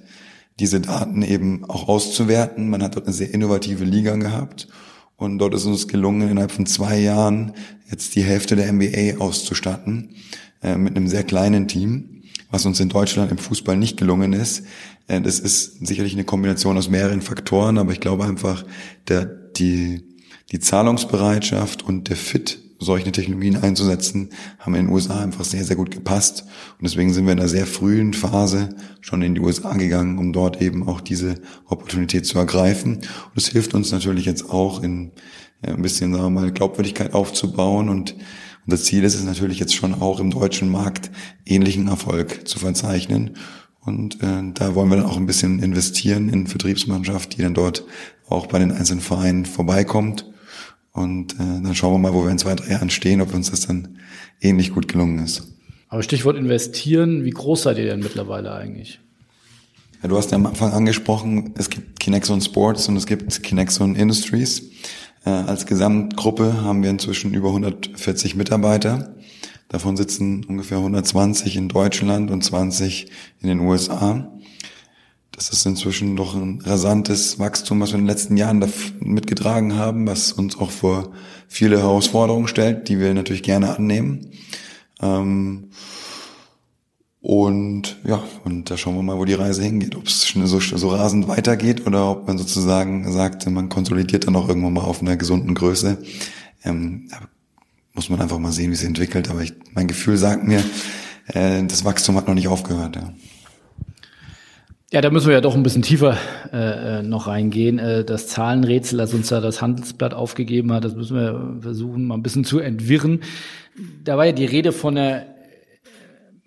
[0.59, 2.69] diese Daten eben auch auszuwerten.
[2.69, 4.67] Man hat dort eine sehr innovative Liga gehabt
[5.17, 7.53] und dort ist uns gelungen, innerhalb von zwei Jahren
[7.89, 10.15] jetzt die Hälfte der NBA auszustatten,
[10.61, 14.63] äh, mit einem sehr kleinen Team, was uns in Deutschland im Fußball nicht gelungen ist.
[15.07, 18.63] Äh, das ist sicherlich eine Kombination aus mehreren Faktoren, aber ich glaube einfach,
[19.07, 20.03] der, die,
[20.51, 25.75] die Zahlungsbereitschaft und der Fit solche Technologien einzusetzen, haben in den USA einfach sehr, sehr
[25.75, 26.45] gut gepasst.
[26.79, 28.69] Und deswegen sind wir in einer sehr frühen Phase
[29.01, 31.35] schon in die USA gegangen, um dort eben auch diese
[31.65, 32.97] Opportunität zu ergreifen.
[32.97, 35.11] Und es hilft uns natürlich jetzt auch in
[35.65, 38.15] ja, ein bisschen, sagen wir mal, Glaubwürdigkeit aufzubauen und
[38.67, 41.09] unser Ziel ist es natürlich jetzt schon auch im deutschen Markt
[41.45, 43.37] ähnlichen Erfolg zu verzeichnen.
[43.79, 47.85] Und äh, da wollen wir dann auch ein bisschen investieren in Vertriebsmannschaft, die dann dort
[48.27, 50.25] auch bei den einzelnen Vereinen vorbeikommt
[50.97, 53.51] und äh, dann schauen wir mal, wo wir in zwei, drei Jahren stehen, ob uns
[53.51, 53.99] das dann
[54.41, 55.43] ähnlich gut gelungen ist.
[55.89, 58.99] Aber Stichwort investieren, wie groß seid ihr denn mittlerweile eigentlich?
[60.01, 63.95] Ja, du hast ja am Anfang angesprochen, es gibt Kinexon Sports und es gibt Kinexon
[63.95, 64.63] Industries.
[65.25, 69.15] Äh, als Gesamtgruppe haben wir inzwischen über 140 Mitarbeiter.
[69.69, 73.07] Davon sitzen ungefähr 120 in Deutschland und 20
[73.41, 74.31] in den USA.
[75.37, 78.65] Das ist inzwischen doch ein rasantes Wachstum, was wir in den letzten Jahren
[78.99, 81.11] mitgetragen haben, was uns auch vor
[81.47, 84.31] viele Herausforderungen stellt, die wir natürlich gerne annehmen.
[84.99, 85.69] Ähm,
[87.21, 89.95] und ja, und da schauen wir mal, wo die Reise hingeht.
[89.95, 94.49] Ob es so, so rasend weitergeht oder ob man sozusagen sagt, man konsolidiert dann auch
[94.49, 95.99] irgendwann mal auf einer gesunden Größe.
[96.63, 97.11] Ähm,
[97.93, 99.29] muss man einfach mal sehen, wie es entwickelt.
[99.29, 100.63] Aber ich, mein Gefühl sagt mir,
[101.27, 102.95] äh, das Wachstum hat noch nicht aufgehört.
[102.95, 103.13] Ja.
[104.89, 106.17] Ja, da müssen wir ja doch ein bisschen tiefer
[106.53, 107.77] äh, äh, noch reingehen.
[107.77, 112.15] Äh, das Zahlenrätsel, das uns da das Handelsblatt aufgegeben hat, das müssen wir versuchen, mal
[112.15, 113.19] ein bisschen zu entwirren.
[114.05, 115.25] Da war ja die Rede von der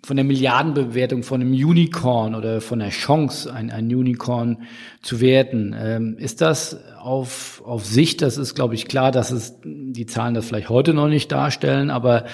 [0.03, 4.63] von der Milliardenbewertung von einem Unicorn oder von der Chance, ein, ein Unicorn
[5.03, 5.75] zu werten.
[5.77, 10.33] Ähm, ist das auf, auf Sicht, das ist, glaube ich, klar, dass es die Zahlen
[10.33, 12.25] das vielleicht heute noch nicht darstellen, aber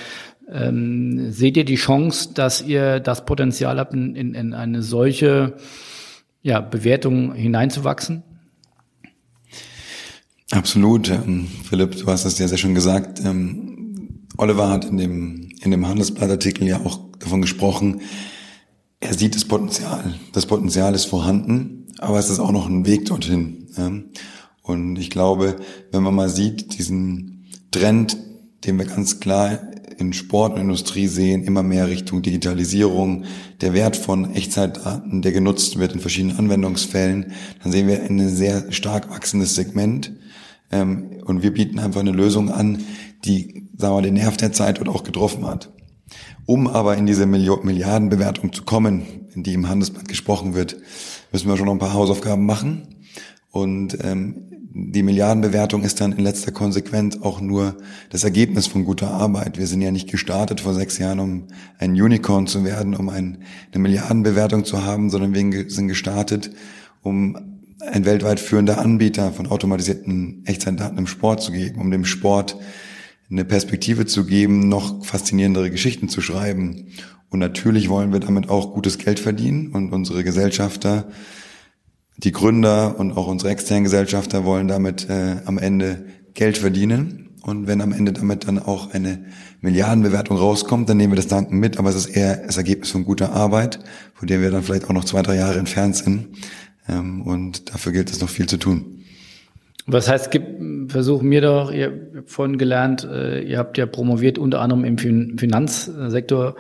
[0.50, 5.56] ähm, seht ihr die Chance, dass ihr das Potenzial habt, in, in, in eine solche
[6.48, 8.24] ja, Bewertung hineinzuwachsen?
[10.50, 11.10] Absolut.
[11.10, 13.20] Ähm, Philipp, du hast es ja sehr schön gesagt.
[13.20, 18.02] Ähm, Oliver hat in dem, in dem Handelsblattartikel ja auch davon gesprochen,
[19.02, 20.16] er sieht das Potenzial.
[20.32, 23.68] Das Potenzial ist vorhanden, aber es ist auch noch ein Weg dorthin.
[24.64, 25.58] Und ich glaube,
[25.92, 28.18] wenn man mal sieht, diesen Trend,
[28.66, 29.60] den wir ganz klar
[29.98, 33.26] in Sport und Industrie sehen, immer mehr Richtung Digitalisierung,
[33.62, 37.34] der Wert von Echtzeitdaten, der genutzt wird in verschiedenen Anwendungsfällen,
[37.64, 40.14] dann sehen wir ein sehr stark wachsendes Segment.
[40.72, 42.84] Ähm, und wir bieten einfach eine Lösung an,
[43.26, 45.72] die, sagen wir, den Nerv der Zeit dort auch getroffen hat.
[46.46, 50.78] Um aber in diese Milliardenbewertung zu kommen, in die im Handelsblatt gesprochen wird,
[51.32, 52.96] müssen wir schon noch ein paar Hausaufgaben machen.
[53.52, 57.78] Und ähm, die Milliardenbewertung ist dann in letzter Konsequenz auch nur
[58.10, 59.58] das Ergebnis von guter Arbeit.
[59.58, 61.48] Wir sind ja nicht gestartet vor sechs Jahren, um
[61.80, 63.40] ein Unicorn zu werden, um ein,
[63.72, 66.52] eine Milliardenbewertung zu haben, sondern wir sind gestartet,
[67.02, 67.38] um
[67.80, 72.58] ein weltweit führender Anbieter von automatisierten Echtzeitdaten im Sport zu geben, um dem Sport
[73.30, 76.88] eine Perspektive zu geben, noch faszinierendere Geschichten zu schreiben.
[77.30, 81.08] Und natürlich wollen wir damit auch gutes Geld verdienen und unsere Gesellschafter
[82.18, 87.30] die Gründer und auch unsere externen Gesellschafter wollen damit äh, am Ende Geld verdienen.
[87.44, 89.26] Und wenn am Ende damit dann auch eine
[89.62, 91.78] Milliardenbewertung rauskommt, dann nehmen wir das Danken mit.
[91.78, 93.80] Aber es ist eher das Ergebnis von guter Arbeit,
[94.14, 96.28] von der wir dann vielleicht auch noch zwei, drei Jahre entfernt sind.
[96.90, 98.97] Ähm, und dafür gilt es noch viel zu tun.
[99.90, 104.38] Was heißt, gibt, versuch mir doch, ihr habt vorhin gelernt, äh, ihr habt ja promoviert
[104.38, 106.56] unter anderem im Finanzsektor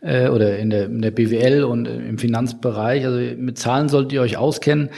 [0.00, 3.04] äh, oder in der, in der BWL und im Finanzbereich.
[3.04, 4.88] Also mit Zahlen solltet ihr euch auskennen.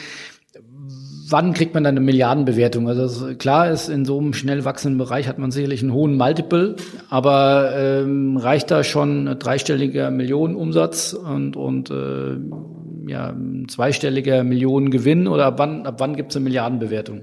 [1.29, 2.89] Wann kriegt man dann eine Milliardenbewertung?
[2.89, 6.77] Also klar ist, in so einem schnell wachsenden Bereich hat man sicherlich einen hohen Multiple,
[7.09, 12.37] aber ähm, reicht da schon ein dreistelliger Millionenumsatz und, und äh,
[13.11, 17.23] ja, ein zweistelliger Millionengewinn oder ab wann, ab wann gibt es eine Milliardenbewertung?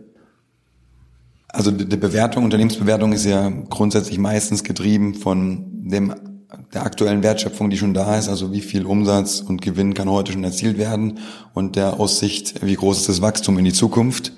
[1.51, 6.13] Also die Bewertung, Unternehmensbewertung ist ja grundsätzlich meistens getrieben von dem
[6.73, 10.31] der aktuellen Wertschöpfung, die schon da ist, also wie viel Umsatz und Gewinn kann heute
[10.31, 11.19] schon erzielt werden
[11.53, 14.33] und der Aussicht, wie groß ist das Wachstum in die Zukunft.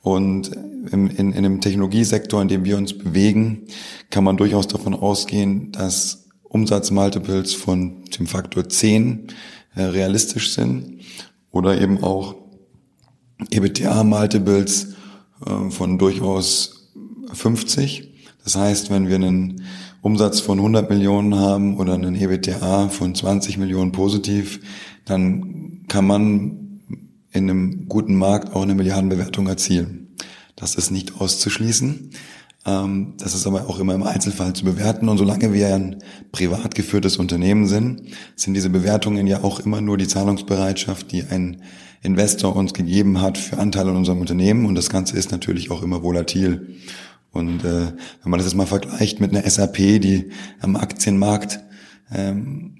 [0.00, 0.50] Und
[0.92, 3.66] in, in, in dem Technologiesektor, in dem wir uns bewegen,
[4.10, 9.28] kann man durchaus davon ausgehen, dass Umsatzmultiples von dem Faktor 10
[9.74, 11.00] äh, realistisch sind
[11.50, 12.36] oder eben auch
[13.50, 14.97] EBITDA-Multiples äh,
[15.70, 16.90] von durchaus
[17.32, 18.14] 50.
[18.44, 19.62] Das heißt, wenn wir einen
[20.00, 24.60] Umsatz von 100 Millionen haben oder einen EBITDA von 20 Millionen positiv,
[25.04, 26.80] dann kann man
[27.32, 30.16] in einem guten Markt auch eine Milliardenbewertung erzielen.
[30.56, 32.10] Das ist nicht auszuschließen.
[32.66, 35.08] Ähm, das ist aber auch immer im Einzelfall zu bewerten.
[35.08, 38.02] Und solange wir ein privat geführtes Unternehmen sind,
[38.36, 41.62] sind diese Bewertungen ja auch immer nur die Zahlungsbereitschaft, die ein
[42.02, 44.66] Investor uns gegeben hat für Anteile an unserem Unternehmen.
[44.66, 46.76] Und das Ganze ist natürlich auch immer volatil.
[47.30, 50.30] Und äh, wenn man das jetzt mal vergleicht mit einer SAP, die
[50.60, 51.60] am Aktienmarkt
[52.12, 52.76] ähm,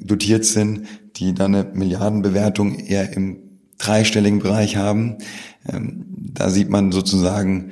[0.00, 3.38] dotiert sind, die dann eine Milliardenbewertung eher im
[3.78, 5.18] dreistelligen Bereich haben,
[5.68, 7.70] ähm, da sieht man sozusagen,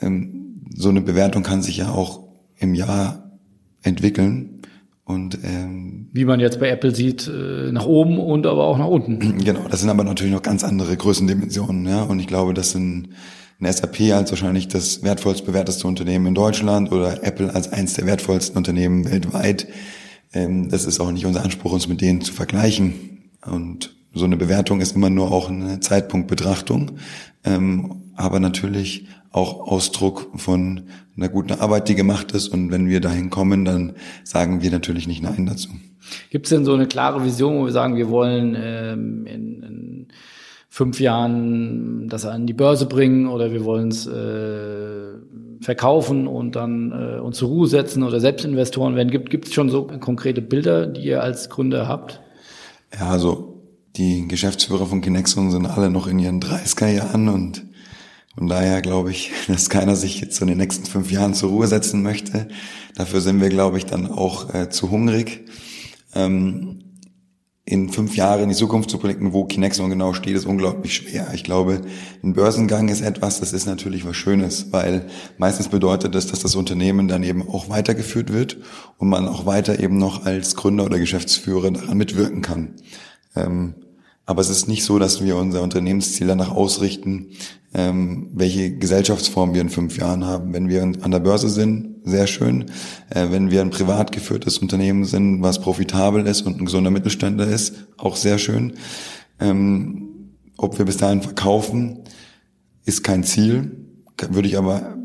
[0.00, 3.38] ähm, so eine Bewertung kann sich ja auch im Jahr
[3.82, 4.62] entwickeln.
[5.04, 8.86] Und ähm, wie man jetzt bei Apple sieht, äh, nach oben und aber auch nach
[8.86, 9.38] unten.
[9.44, 12.02] Genau, das sind aber natürlich noch ganz andere Größendimensionen, ja.
[12.02, 13.08] Und ich glaube, das sind
[13.60, 18.06] ein SAP als wahrscheinlich das wertvollst bewerteste Unternehmen in Deutschland oder Apple als eins der
[18.06, 19.66] wertvollsten Unternehmen weltweit.
[20.32, 23.30] Ähm, das ist auch nicht unser Anspruch, uns mit denen zu vergleichen.
[23.44, 26.92] Und so eine Bewertung ist immer nur auch eine Zeitpunktbetrachtung,
[27.44, 30.82] ähm, aber natürlich auch Ausdruck von
[31.16, 32.48] einer guten Arbeit, die gemacht ist.
[32.48, 35.70] Und wenn wir dahin kommen, dann sagen wir natürlich nicht Nein dazu.
[36.30, 40.08] Gibt es denn so eine klare Vision, wo wir sagen, wir wollen ähm, in, in
[40.68, 45.12] fünf Jahren das an die Börse bringen oder wir wollen es äh,
[45.60, 49.10] verkaufen und dann äh, uns zur Ruhe setzen oder Selbstinvestoren werden?
[49.10, 52.20] Gibt es schon so konkrete Bilder, die ihr als Gründer habt?
[52.98, 53.62] Ja, also
[53.96, 57.62] die Geschäftsführer von Kinexon sind alle noch in ihren 30er Jahren und
[58.34, 61.66] von daher glaube ich, dass keiner sich jetzt in den nächsten fünf Jahren zur Ruhe
[61.66, 62.48] setzen möchte.
[62.94, 65.46] Dafür sind wir, glaube ich, dann auch äh, zu hungrig.
[66.14, 66.82] Ähm,
[67.64, 71.28] in fünf Jahre in die Zukunft zu blicken, wo Kinexon genau steht, ist unglaublich schwer.
[71.32, 71.82] Ich glaube,
[72.22, 75.06] ein Börsengang ist etwas, das ist natürlich was Schönes, weil
[75.38, 78.58] meistens bedeutet das, dass das Unternehmen dann eben auch weitergeführt wird
[78.98, 82.74] und man auch weiter eben noch als Gründer oder Geschäftsführer daran mitwirken kann.
[83.36, 83.76] Ähm,
[84.24, 87.30] aber es ist nicht so, dass wir unser Unternehmensziel danach ausrichten,
[87.74, 90.52] ähm, welche Gesellschaftsform wir in fünf Jahren haben.
[90.52, 92.70] Wenn wir an der Börse sind, sehr schön.
[93.10, 97.46] Äh, wenn wir ein privat geführtes Unternehmen sind, was profitabel ist und ein gesunder Mittelständler
[97.46, 98.74] ist, auch sehr schön.
[99.40, 100.08] Ähm,
[100.56, 102.00] ob wir bis dahin verkaufen,
[102.84, 103.76] ist kein Ziel,
[104.30, 104.96] würde ich aber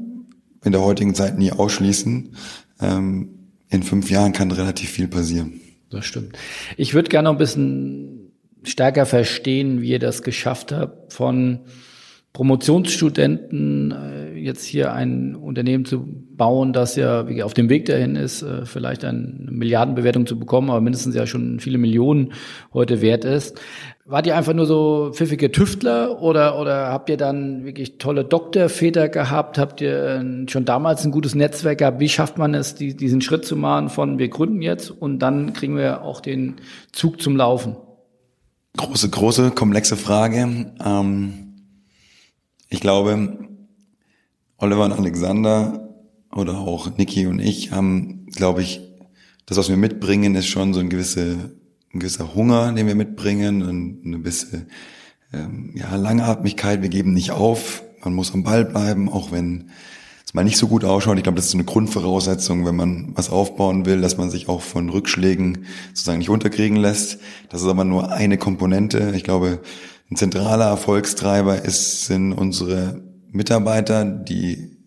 [0.63, 2.35] in der heutigen Zeit nie ausschließen.
[2.81, 3.29] Ähm,
[3.69, 5.59] in fünf Jahren kann relativ viel passieren.
[5.89, 6.37] Das stimmt.
[6.75, 8.26] Ich würde gerne noch ein bisschen
[8.63, 11.61] stärker verstehen, wie ihr das geschafft habt, von
[12.37, 18.43] Promotionsstudenten äh, jetzt hier ein Unternehmen zu bauen, das ja auf dem Weg dahin ist,
[18.43, 22.33] äh, vielleicht eine Milliardenbewertung zu bekommen, aber mindestens ja schon viele Millionen
[22.75, 23.59] heute wert ist.
[24.05, 29.09] Wart ihr einfach nur so pfiffige Tüftler oder, oder habt ihr dann wirklich tolle Doktorväter
[29.09, 29.57] gehabt?
[29.57, 31.99] Habt ihr äh, schon damals ein gutes Netzwerk gehabt?
[31.99, 35.75] Wie schafft man es, diesen Schritt zu machen von wir gründen jetzt und dann kriegen
[35.75, 36.57] wir auch den
[36.91, 37.77] Zug zum Laufen?
[38.77, 40.71] Große, große, komplexe Frage.
[40.85, 41.55] Ähm,
[42.69, 43.39] ich glaube,
[44.57, 45.95] Oliver und Alexander
[46.31, 48.81] oder auch Niki und ich haben, glaube ich,
[49.47, 51.57] das, was wir mitbringen, ist schon so ein, gewisse,
[51.91, 54.67] ein gewisser Hunger, den wir mitbringen und eine gewisse
[55.33, 56.83] ähm, ja, Langatmigkeit.
[56.83, 57.81] Wir geben nicht auf.
[58.03, 59.71] Man muss am Ball bleiben, auch wenn
[60.27, 61.15] es mal nicht so gut ausschaut.
[61.15, 64.61] Ich glaube, das ist eine Grundvoraussetzung, wenn man was aufbauen will, dass man sich auch
[64.61, 67.19] von Rückschlägen sozusagen nicht unterkriegen lässt.
[67.47, 69.13] Das ist aber nur eine Komponente.
[69.15, 69.61] Ich glaube,
[70.11, 73.01] ein zentraler Erfolgstreiber ist, sind unsere
[73.31, 74.77] Mitarbeiter, die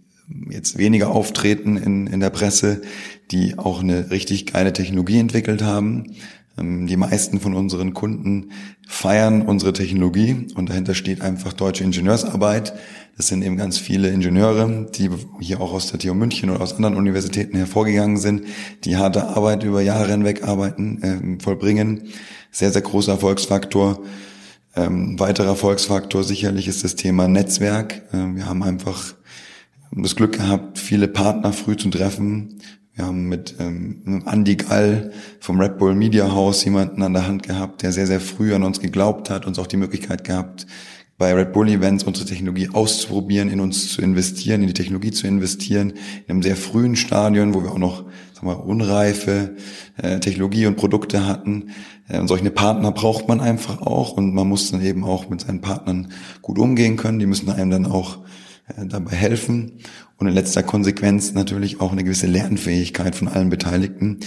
[0.51, 2.83] jetzt weniger auftreten in, in der Presse,
[3.31, 6.17] die auch eine richtig geile Technologie entwickelt haben.
[6.59, 8.51] Ähm, die meisten von unseren Kunden
[8.87, 12.75] feiern unsere Technologie und dahinter steht einfach deutsche Ingenieursarbeit.
[13.21, 15.11] Das sind eben ganz viele Ingenieure, die
[15.41, 18.47] hier auch aus der TU München oder aus anderen Universitäten hervorgegangen sind,
[18.85, 22.05] die harte Arbeit über Jahre hinweg arbeiten, äh, vollbringen.
[22.51, 24.01] Sehr, sehr großer Erfolgsfaktor.
[24.75, 28.01] Ähm, weiterer Erfolgsfaktor sicherlich ist das Thema Netzwerk.
[28.11, 29.13] Äh, wir haben einfach
[29.93, 32.59] das Glück gehabt, viele Partner früh zu treffen.
[32.95, 37.43] Wir haben mit ähm, Andy Gall vom Red Bull Media House jemanden an der Hand
[37.43, 40.67] gehabt, der sehr, sehr früh an uns geglaubt hat, uns auch die Möglichkeit gehabt,
[41.21, 45.27] bei Red Bull Events unsere Technologie auszuprobieren, in uns zu investieren, in die Technologie zu
[45.27, 45.91] investieren,
[46.27, 49.55] in einem sehr frühen Stadion, wo wir auch noch sagen wir, unreife
[49.99, 51.73] äh, Technologie und Produkte hatten.
[52.09, 55.43] Äh, und solche Partner braucht man einfach auch und man muss dann eben auch mit
[55.43, 56.11] seinen Partnern
[56.41, 57.19] gut umgehen können.
[57.19, 58.21] Die müssen einem dann auch
[58.69, 59.73] äh, dabei helfen
[60.17, 64.21] und in letzter Konsequenz natürlich auch eine gewisse Lernfähigkeit von allen Beteiligten.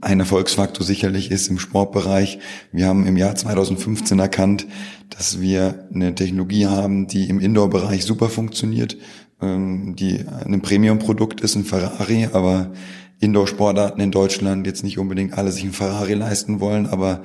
[0.00, 2.38] Ein Erfolgsfaktor sicherlich ist im Sportbereich.
[2.72, 4.66] Wir haben im Jahr 2015 erkannt,
[5.10, 8.96] dass wir eine Technologie haben, die im Indoor-Bereich super funktioniert,
[9.42, 12.72] ähm, die ein Premium-Produkt ist, ein Ferrari, aber
[13.20, 17.22] Indoor-Sportarten in Deutschland jetzt nicht unbedingt alle sich ein Ferrari leisten wollen, aber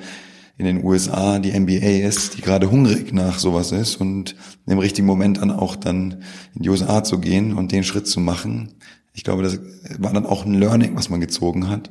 [0.58, 5.06] in den USA die NBA ist, die gerade hungrig nach sowas ist und im richtigen
[5.06, 6.22] Moment dann auch dann
[6.54, 8.74] in die USA zu gehen und den Schritt zu machen.
[9.12, 9.58] Ich glaube, das
[9.98, 11.90] war dann auch ein Learning, was man gezogen hat.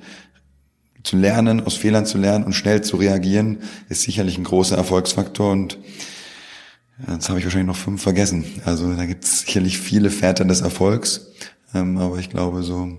[1.06, 5.52] Zu lernen, aus Fehlern zu lernen und schnell zu reagieren, ist sicherlich ein großer Erfolgsfaktor
[5.52, 5.78] und
[7.10, 8.44] jetzt habe ich wahrscheinlich noch fünf vergessen.
[8.66, 11.32] Also da gibt es sicherlich viele Väter des Erfolgs,
[11.74, 12.98] ähm, aber ich glaube so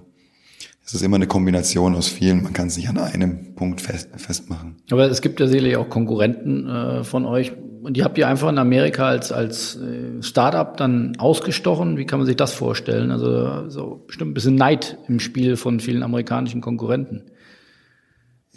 [0.87, 2.45] es ist immer eine Kombination aus vielen.
[2.45, 4.77] Man kann es nicht an einem Punkt fest, festmachen.
[4.93, 7.53] Aber es gibt ja sicherlich auch Konkurrenten äh, von euch.
[7.83, 11.97] Und die habt ihr einfach in Amerika als, als äh, Startup dann ausgestochen.
[11.97, 13.11] Wie kann man sich das vorstellen?
[13.11, 17.25] Also so bestimmt ein bisschen Neid im Spiel von vielen amerikanischen Konkurrenten.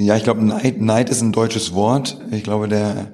[0.01, 2.17] Ja, ich glaube, Neid, Neid ist ein deutsches Wort.
[2.31, 3.07] Ich glaube, der,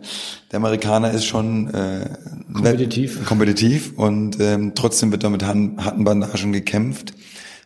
[0.52, 2.12] der Amerikaner ist schon äh,
[2.54, 3.26] kompetitiv.
[3.26, 7.14] kompetitiv und ähm, trotzdem wird da mit harten Bandagen gekämpft.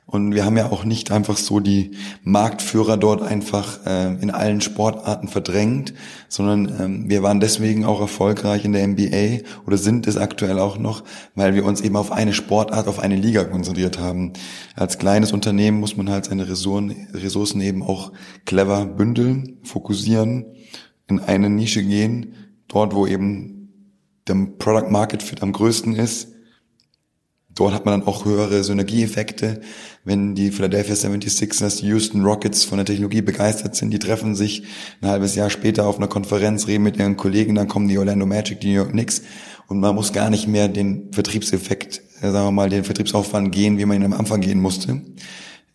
[0.10, 1.92] Und wir haben ja auch nicht einfach so die
[2.24, 5.94] Marktführer dort einfach äh, in allen Sportarten verdrängt,
[6.28, 10.80] sondern ähm, wir waren deswegen auch erfolgreich in der NBA oder sind es aktuell auch
[10.80, 11.04] noch,
[11.36, 14.34] weil wir uns eben auf eine Sportart, auf eine Liga konzentriert haben.
[14.76, 18.12] Als kleines Unternehmen muss man halt seine Ressourcen, Ressourcen eben auch
[18.46, 20.46] clever bündeln, fokussieren,
[21.08, 22.34] in eine Nische gehen,
[22.68, 23.70] dort wo eben
[24.28, 26.30] der Product Market Fit am größten ist
[27.60, 29.60] Dort hat man dann auch höhere Synergieeffekte.
[30.06, 34.64] Wenn die Philadelphia 76ers, die Houston Rockets von der Technologie begeistert sind, die treffen sich
[35.02, 38.26] ein halbes Jahr später auf einer Konferenz, reden mit ihren Kollegen, dann kommen die Orlando
[38.26, 39.24] Magic, die New York Knicks
[39.68, 43.78] und man muss gar nicht mehr den Vertriebseffekt, äh, sagen wir mal, den Vertriebsaufwand gehen,
[43.78, 45.02] wie man ihn am Anfang gehen musste.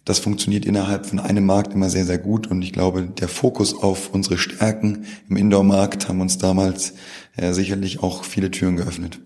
[0.07, 3.75] Das funktioniert innerhalb von einem Markt immer sehr, sehr gut und ich glaube, der Fokus
[3.75, 6.95] auf unsere Stärken im Indoor-Markt haben uns damals
[7.37, 9.21] äh, sicherlich auch viele Türen geöffnet.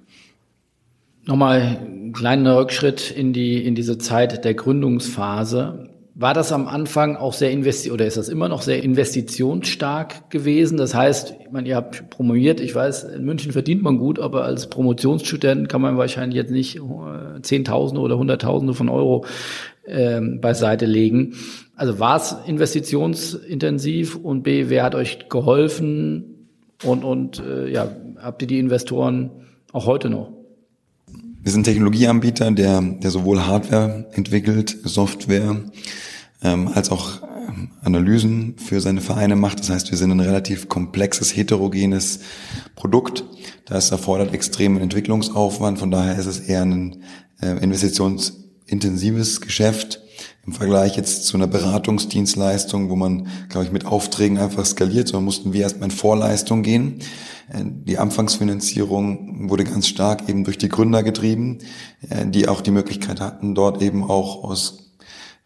[1.29, 5.91] Nochmal ein kleiner Rückschritt in die, in diese Zeit der Gründungsphase.
[6.15, 10.79] War das am Anfang auch sehr investi oder ist das immer noch sehr investitionsstark gewesen?
[10.79, 14.45] Das heißt, ich meine, ihr habt promoviert, ich weiß, in München verdient man gut, aber
[14.45, 19.27] als Promotionsstudent kann man wahrscheinlich jetzt nicht äh, Zehntausende oder Hunderttausende von Euro
[19.87, 21.35] ähm, beiseite legen.
[21.77, 26.49] Also war es investitionsintensiv und B, wer hat euch geholfen
[26.85, 29.31] und, und äh, ja, habt ihr die Investoren
[29.75, 30.38] auch heute noch?
[31.49, 35.57] Wir sind Technologieanbieter, der, der sowohl Hardware entwickelt, Software,
[36.43, 39.61] ähm, als auch ähm, Analysen für seine Vereine macht.
[39.61, 42.21] Das heißt, wir sind ein relativ komplexes, heterogenes
[42.77, 43.25] Produkt.
[43.65, 45.79] Das erfordert extremen Entwicklungsaufwand.
[45.79, 47.03] Von daher ist es eher ein
[47.41, 50.03] äh, investitionsintensives Geschäft
[50.49, 55.27] im Vergleich jetzt zu einer Beratungsdienstleistung, wo man, glaube ich, mit Aufträgen einfach skaliert, sondern
[55.27, 57.01] mussten wir erstmal in Vorleistung gehen.
[57.53, 61.59] Äh, die Anfangsfinanzierung wurde ganz stark eben durch die Gründer getrieben,
[62.09, 64.85] äh, die auch die Möglichkeit hatten, dort eben auch aus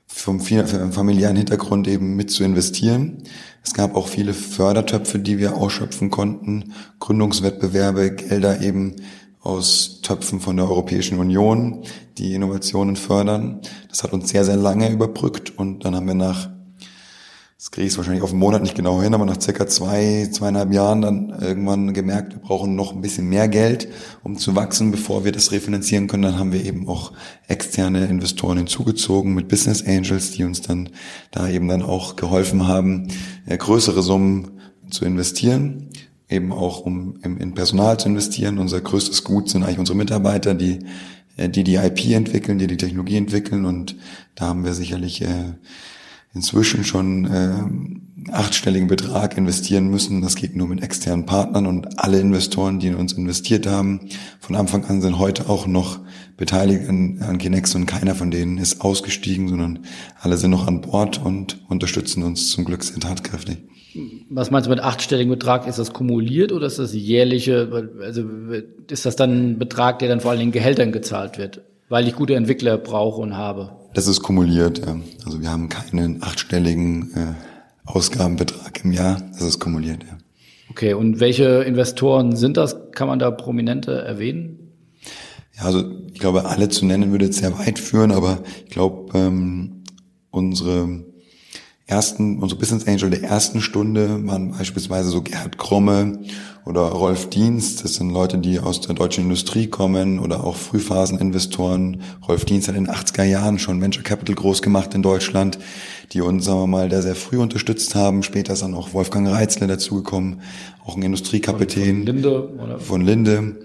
[0.06, 3.24] vom familiären Hintergrund eben mit zu investieren.
[3.64, 8.96] Es gab auch viele Fördertöpfe, die wir ausschöpfen konnten, Gründungswettbewerbe, Gelder eben
[9.42, 11.82] aus Töpfen von der Europäischen Union,
[12.16, 13.60] die Innovationen fördern.
[13.88, 16.48] Das hat uns sehr, sehr lange überbrückt und dann haben wir nach
[17.62, 20.72] das kriege ich wahrscheinlich auf einen Monat nicht genau hin, aber nach circa zwei, zweieinhalb
[20.72, 23.86] Jahren dann irgendwann gemerkt, wir brauchen noch ein bisschen mehr Geld,
[24.24, 26.24] um zu wachsen, bevor wir das refinanzieren können.
[26.24, 27.12] Dann haben wir eben auch
[27.46, 30.88] externe Investoren hinzugezogen mit Business Angels, die uns dann
[31.30, 33.06] da eben dann auch geholfen haben,
[33.46, 35.88] äh, größere Summen zu investieren
[36.32, 38.58] eben auch um in Personal zu investieren.
[38.58, 40.80] Unser größtes Gut sind eigentlich unsere Mitarbeiter, die
[41.36, 43.96] äh, die, die IP entwickeln, die die Technologie entwickeln und
[44.34, 45.54] da haben wir sicherlich äh,
[46.34, 50.22] inzwischen schon äh, achtstelligen Betrag investieren müssen.
[50.22, 54.08] Das geht nur mit externen Partnern und alle Investoren, die in uns investiert haben,
[54.40, 56.00] von Anfang an sind heute auch noch
[56.36, 59.80] beteiligt an, an Kinex und keiner von denen ist ausgestiegen, sondern
[60.20, 63.58] alle sind noch an Bord und unterstützen uns zum Glück sehr tatkräftig.
[64.30, 65.66] Was meinst du mit achtstelligen Betrag?
[65.66, 67.90] Ist das kumuliert oder ist das jährliche?
[68.00, 68.24] Also
[68.90, 72.14] ist das dann ein Betrag, der dann vor allen Dingen Gehältern gezahlt wird, weil ich
[72.14, 73.72] gute Entwickler brauche und habe?
[73.94, 74.78] Das ist kumuliert.
[74.78, 74.96] Ja.
[75.24, 77.34] Also wir haben keinen achtstelligen äh,
[77.84, 79.20] Ausgabenbetrag im Jahr.
[79.32, 80.04] Das ist kumuliert.
[80.04, 80.18] Ja.
[80.70, 82.76] Okay, und welche Investoren sind das?
[82.92, 84.72] Kann man da prominente erwähnen?
[85.54, 89.18] Ja, also ich glaube, alle zu nennen würde jetzt sehr weit führen, aber ich glaube,
[89.18, 89.82] ähm,
[90.30, 91.04] unsere
[91.86, 96.20] ersten, unsere Business Angel der ersten Stunde waren beispielsweise so Gerhard Kromme
[96.64, 97.84] oder Rolf Dienst.
[97.84, 102.02] Das sind Leute, die aus der deutschen Industrie kommen oder auch Frühphaseninvestoren.
[102.26, 105.58] Rolf Dienst hat in den 80er Jahren schon Venture Capital groß gemacht in Deutschland,
[106.12, 108.22] die uns, sagen wir mal, da sehr früh unterstützt haben.
[108.22, 110.40] Später ist dann auch Wolfgang Reitzle dazugekommen,
[110.84, 111.96] auch ein Industriekapitän.
[111.96, 112.78] Von Linde, oder?
[112.78, 113.56] Von Linde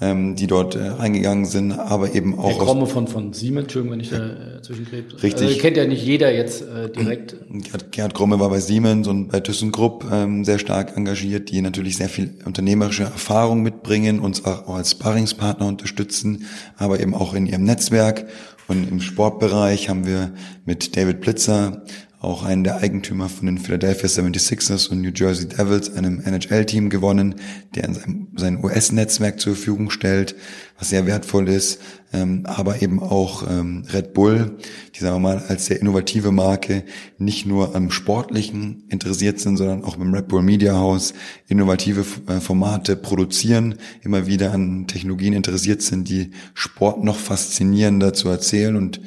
[0.00, 2.48] ähm, die dort äh, reingegangen sind, aber eben auch.
[2.48, 5.22] Der Kromme von, von Siemens, Entschuldigung, wenn ich da äh, zwischenkrebs.
[5.22, 5.48] Richtig.
[5.48, 7.36] Also, kennt ja nicht jeder jetzt äh, direkt.
[7.48, 11.96] Gerhard, Gerhard Kromme war bei Siemens und bei ThyssenKrupp ähm, sehr stark engagiert, die natürlich
[11.96, 16.44] sehr viel unternehmerische Erfahrung mitbringen, uns auch als Sparringspartner unterstützen,
[16.76, 18.26] aber eben auch in ihrem Netzwerk.
[18.68, 20.32] Und im Sportbereich haben wir
[20.64, 21.84] mit David Blitzer
[22.26, 27.36] auch einen der Eigentümer von den Philadelphia 76ers und New Jersey Devils, einem NHL-Team gewonnen,
[27.74, 27.88] der
[28.36, 30.34] sein, US-Netzwerk zur Verfügung stellt,
[30.78, 31.80] was sehr wertvoll ist,
[32.12, 34.56] ähm, aber eben auch ähm, Red Bull,
[34.94, 36.84] die sagen wir mal als sehr innovative Marke
[37.18, 41.14] nicht nur am Sportlichen interessiert sind, sondern auch beim Red Bull Media House
[41.48, 48.28] innovative äh, Formate produzieren, immer wieder an Technologien interessiert sind, die Sport noch faszinierender zu
[48.28, 49.00] erzählen und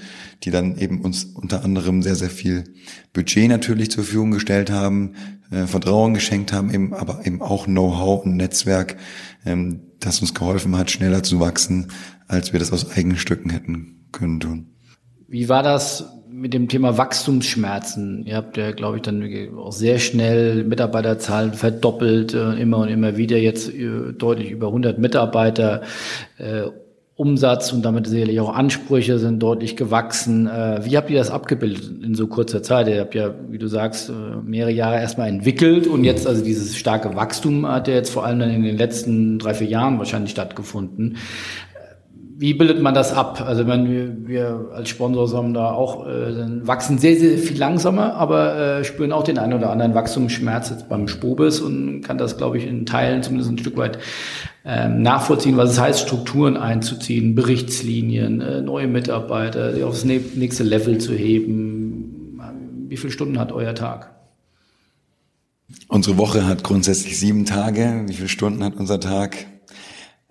[0.43, 2.63] die dann eben uns unter anderem sehr, sehr viel
[3.13, 5.15] Budget natürlich zur Verfügung gestellt haben,
[5.51, 8.97] äh, Vertrauen geschenkt haben, eben, aber eben auch Know-how und Netzwerk,
[9.45, 11.87] ähm, das uns geholfen hat, schneller zu wachsen,
[12.27, 14.67] als wir das aus eigenen Stücken hätten können tun.
[15.27, 18.25] Wie war das mit dem Thema Wachstumsschmerzen?
[18.25, 19.23] Ihr habt ja, glaube ich, dann
[19.57, 24.99] auch sehr schnell Mitarbeiterzahlen verdoppelt, äh, immer und immer wieder, jetzt äh, deutlich über 100
[24.99, 25.81] Mitarbeiter.
[27.19, 30.47] Umsatz und damit sicherlich auch Ansprüche sind deutlich gewachsen.
[30.47, 32.87] Äh, wie habt ihr das abgebildet in so kurzer Zeit?
[32.87, 36.77] Ihr habt ja, wie du sagst, äh, mehrere Jahre erstmal entwickelt und jetzt also dieses
[36.77, 40.31] starke Wachstum hat ja jetzt vor allem dann in den letzten drei, vier Jahren wahrscheinlich
[40.31, 41.17] stattgefunden.
[42.41, 43.43] Wie bildet man das ab?
[43.45, 48.13] Also wenn wir, wir als Sponsor haben da auch äh, wachsen sehr, sehr viel langsamer,
[48.13, 52.37] aber äh, spüren auch den einen oder anderen Wachstumsschmerz jetzt beim Spobis und kann das,
[52.37, 53.99] glaube ich, in Teilen zumindest ein Stück weit
[54.63, 60.97] ähm, nachvollziehen, was es heißt, Strukturen einzuziehen, Berichtslinien, äh, neue Mitarbeiter, die aufs nächste Level
[60.97, 62.39] zu heben.
[62.87, 64.15] Wie viele Stunden hat euer Tag?
[65.89, 68.05] Unsere Woche hat grundsätzlich sieben Tage.
[68.07, 69.45] Wie viele Stunden hat unser Tag?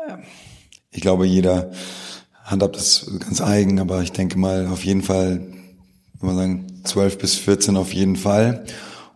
[0.08, 0.20] Ähm,
[0.90, 1.70] ich glaube, jeder
[2.44, 5.46] handhabt das ganz eigen, aber ich denke mal auf jeden Fall,
[6.20, 8.64] wenn man sagen, zwölf bis vierzehn auf jeden Fall.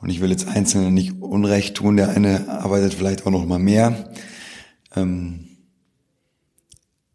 [0.01, 1.97] Und ich will jetzt Einzelnen nicht Unrecht tun.
[1.97, 4.13] Der eine arbeitet vielleicht auch noch mal mehr.
[4.95, 5.49] Ähm,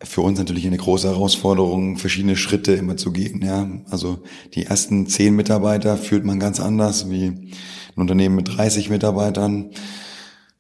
[0.02, 3.42] für uns natürlich eine große Herausforderung, verschiedene Schritte immer zu gehen.
[3.44, 4.20] Ja, also
[4.54, 7.52] die ersten zehn Mitarbeiter führt man ganz anders wie ein
[7.96, 9.72] Unternehmen mit 30 Mitarbeitern.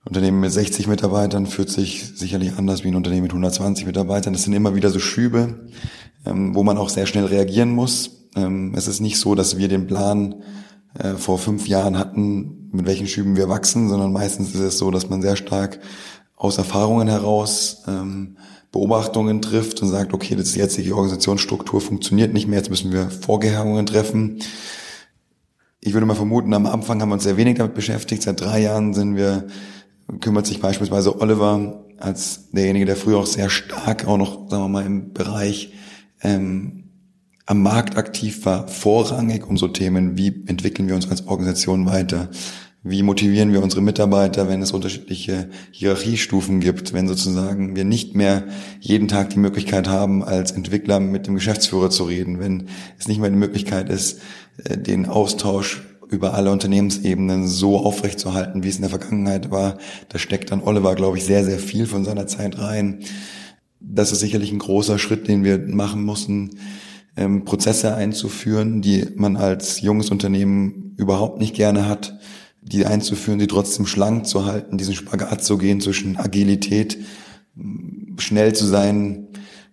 [0.07, 4.33] Unternehmen mit 60 Mitarbeitern führt sich sicherlich anders wie ein Unternehmen mit 120 Mitarbeitern.
[4.33, 5.67] Das sind immer wieder so Schübe,
[6.25, 8.29] ähm, wo man auch sehr schnell reagieren muss.
[8.35, 10.43] Ähm, es ist nicht so, dass wir den Plan
[10.97, 14.91] äh, vor fünf Jahren hatten, mit welchen Schüben wir wachsen, sondern meistens ist es so,
[14.91, 15.79] dass man sehr stark
[16.37, 18.37] aus Erfahrungen heraus ähm,
[18.71, 22.91] Beobachtungen trifft und sagt, okay, das ist jetzt die Organisationsstruktur funktioniert nicht mehr, jetzt müssen
[22.93, 24.39] wir Vorkehrungen treffen.
[25.81, 28.23] Ich würde mal vermuten, am Anfang haben wir uns sehr wenig damit beschäftigt.
[28.23, 29.47] Seit drei Jahren sind wir,
[30.21, 34.69] kümmert sich beispielsweise Oliver als derjenige, der früher auch sehr stark auch noch, sagen wir
[34.69, 35.73] mal, im Bereich
[36.21, 36.83] ähm,
[37.45, 42.29] am Markt aktiv war, vorrangig um so Themen, wie entwickeln wir uns als Organisation weiter,
[42.89, 48.45] Wie motivieren wir unsere Mitarbeiter, wenn es unterschiedliche Hierarchiestufen gibt, wenn sozusagen wir nicht mehr
[48.79, 53.19] jeden Tag die Möglichkeit haben, als Entwickler mit dem Geschäftsführer zu reden, wenn es nicht
[53.19, 54.21] mehr die Möglichkeit ist,
[54.63, 59.77] äh, den Austausch über alle Unternehmensebenen so aufrechtzuerhalten, wie es in der Vergangenheit war.
[60.09, 62.99] Da steckt dann Oliver, glaube ich, sehr, sehr viel von seiner Zeit rein.
[63.79, 66.59] Das ist sicherlich ein großer Schritt, den wir machen mussten,
[67.15, 72.17] ähm, Prozesse einzuführen, die man als junges Unternehmen überhaupt nicht gerne hat,
[72.61, 76.97] die einzuführen, die trotzdem schlank zu halten, diesen Spagat zu gehen zwischen Agilität,
[78.17, 79.27] schnell zu sein,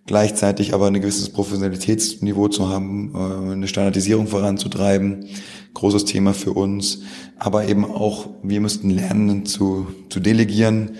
[0.05, 5.25] gleichzeitig aber ein gewisses Professionalitätsniveau zu haben, äh, eine Standardisierung voranzutreiben,
[5.73, 7.01] großes Thema für uns,
[7.37, 10.91] aber eben auch, wir müssten lernen zu, zu delegieren,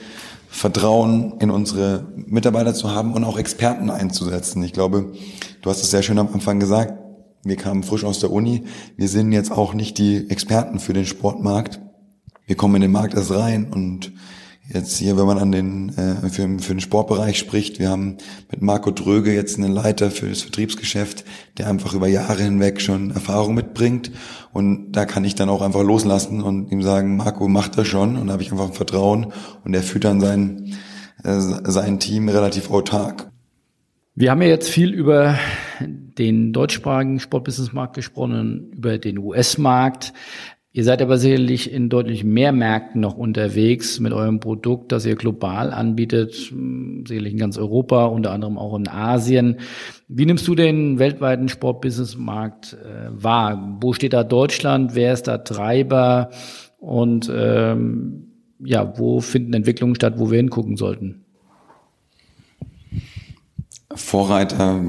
[0.50, 4.64] Vertrauen in unsere Mitarbeiter zu haben und auch Experten einzusetzen.
[4.64, 5.12] Ich glaube,
[5.62, 6.94] du hast es sehr schön am Anfang gesagt,
[7.44, 8.64] wir kamen frisch aus der Uni,
[8.96, 11.80] wir sind jetzt auch nicht die Experten für den Sportmarkt.
[12.48, 14.14] Wir kommen in den Markt erst rein und
[14.68, 18.18] Jetzt hier, wenn man an den äh, für, für den Sportbereich spricht, wir haben
[18.50, 21.24] mit Marco Dröge jetzt einen Leiter für das Vertriebsgeschäft,
[21.60, 24.12] der einfach über Jahre hinweg schon Erfahrung mitbringt.
[24.54, 28.16] Und da kann ich dann auch einfach loslassen und ihm sagen, Marco macht das schon.
[28.16, 30.74] Und da habe ich einfach ein Vertrauen und er führt dann sein,
[31.24, 33.30] äh, sein Team relativ autark.
[34.16, 35.38] Wir haben ja jetzt viel über
[36.18, 40.14] den deutschsprachigen Sportbusinessmarkt gesprochen, über den US-Markt.
[40.76, 45.16] Ihr seid aber sicherlich in deutlich mehr Märkten noch unterwegs mit eurem Produkt, das ihr
[45.16, 49.60] global anbietet, hm, sicherlich in ganz Europa, unter anderem auch in Asien.
[50.10, 53.78] Wie nimmst du den weltweiten Sportbusinessmarkt äh, wahr?
[53.80, 54.96] Wo steht da Deutschland?
[54.96, 56.32] Wer ist da Treiber?
[56.78, 61.24] Und ähm, ja, wo finden Entwicklungen statt, wo wir hingucken sollten?
[63.94, 64.84] Vorreiter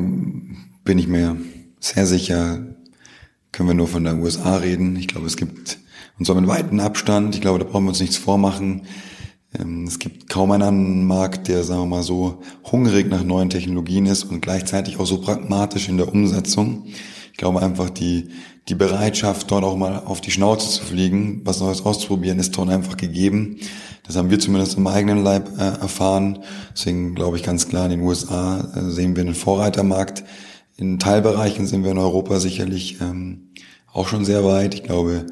[0.83, 1.37] bin ich mir
[1.79, 2.76] sehr sicher,
[3.57, 4.97] können wir nur von der USA reden.
[4.97, 5.79] Ich glaube, es gibt,
[6.19, 8.83] und zwar mit weitem Abstand, ich glaube, da brauchen wir uns nichts vormachen.
[9.59, 13.49] Ähm, es gibt kaum einen anderen Markt, der, sagen wir mal, so hungrig nach neuen
[13.49, 16.85] Technologien ist und gleichzeitig auch so pragmatisch in der Umsetzung.
[17.33, 18.29] Ich glaube einfach, die,
[18.69, 22.69] die Bereitschaft, dort auch mal auf die Schnauze zu fliegen, was Neues auszuprobieren, ist dort
[22.69, 23.57] einfach gegeben.
[24.07, 26.41] Das haben wir zumindest im eigenen Leib äh, erfahren.
[26.75, 30.25] Deswegen glaube ich ganz klar, in den USA äh, sehen wir einen Vorreitermarkt.
[30.77, 33.46] In Teilbereichen sind wir in Europa sicherlich ähm,
[33.97, 34.75] auch schon sehr weit.
[34.75, 35.27] Ich glaube,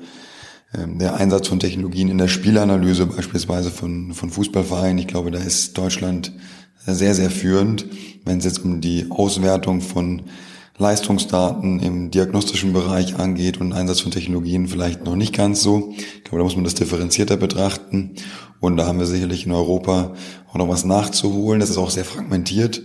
[0.74, 5.38] ähm, der Einsatz von Technologien in der Spielanalyse beispielsweise von, von Fußballvereinen, ich glaube, da
[5.38, 6.32] ist Deutschland
[6.86, 7.86] sehr, sehr führend,
[8.24, 10.22] wenn es jetzt um die Auswertung von
[10.76, 15.94] Leistungsdaten im diagnostischen Bereich angeht und Einsatz von Technologien vielleicht noch nicht ganz so.
[15.96, 18.16] Ich glaube, da muss man das differenzierter betrachten.
[18.60, 20.14] Und da haben wir sicherlich in Europa
[20.50, 21.60] auch noch was nachzuholen.
[21.60, 22.82] Das ist auch sehr fragmentiert.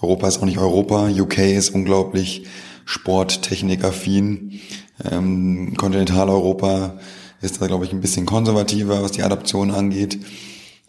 [0.00, 1.08] Europa ist auch nicht Europa.
[1.08, 2.44] UK ist unglaublich
[2.86, 4.60] sporttechnikaffin.
[5.04, 6.94] Ähm, Kontinentaleuropa
[7.40, 10.18] ist da, glaube ich, ein bisschen konservativer, was die Adaption angeht.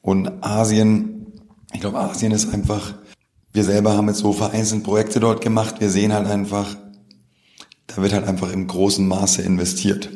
[0.01, 1.34] Und Asien,
[1.74, 2.93] ich glaube, Asien ist einfach,
[3.51, 5.76] wir selber haben jetzt so vereinzelt Projekte dort gemacht.
[5.80, 6.78] Wir sehen halt einfach,
[7.88, 10.10] da wird halt einfach im großen Maße investiert.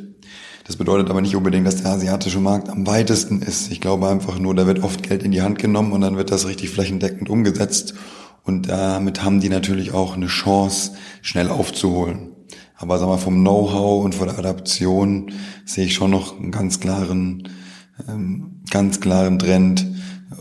[0.66, 3.72] Das bedeutet aber nicht unbedingt, dass der asiatische Markt am weitesten ist.
[3.72, 6.32] Ich glaube einfach nur, da wird oft Geld in die Hand genommen und dann wird
[6.32, 7.96] das richtig flächendeckend umgesetzt.
[8.44, 12.31] Und damit haben die natürlich auch eine Chance, schnell aufzuholen.
[12.82, 15.32] Aber sagen wir, vom Know-how und von der Adaption
[15.66, 17.48] sehe ich schon noch einen ganz klaren,
[18.10, 19.86] ähm, ganz klaren Trend.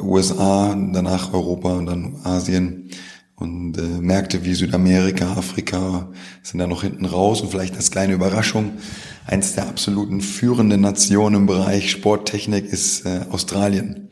[0.01, 2.89] USA, danach Europa und dann Asien.
[3.35, 6.09] Und äh, Märkte wie Südamerika, Afrika
[6.43, 7.43] sind da noch hinten raus.
[7.43, 8.73] Und vielleicht als kleine Überraschung,
[9.27, 14.09] eins der absoluten führenden Nationen im Bereich Sporttechnik ist äh, Australien.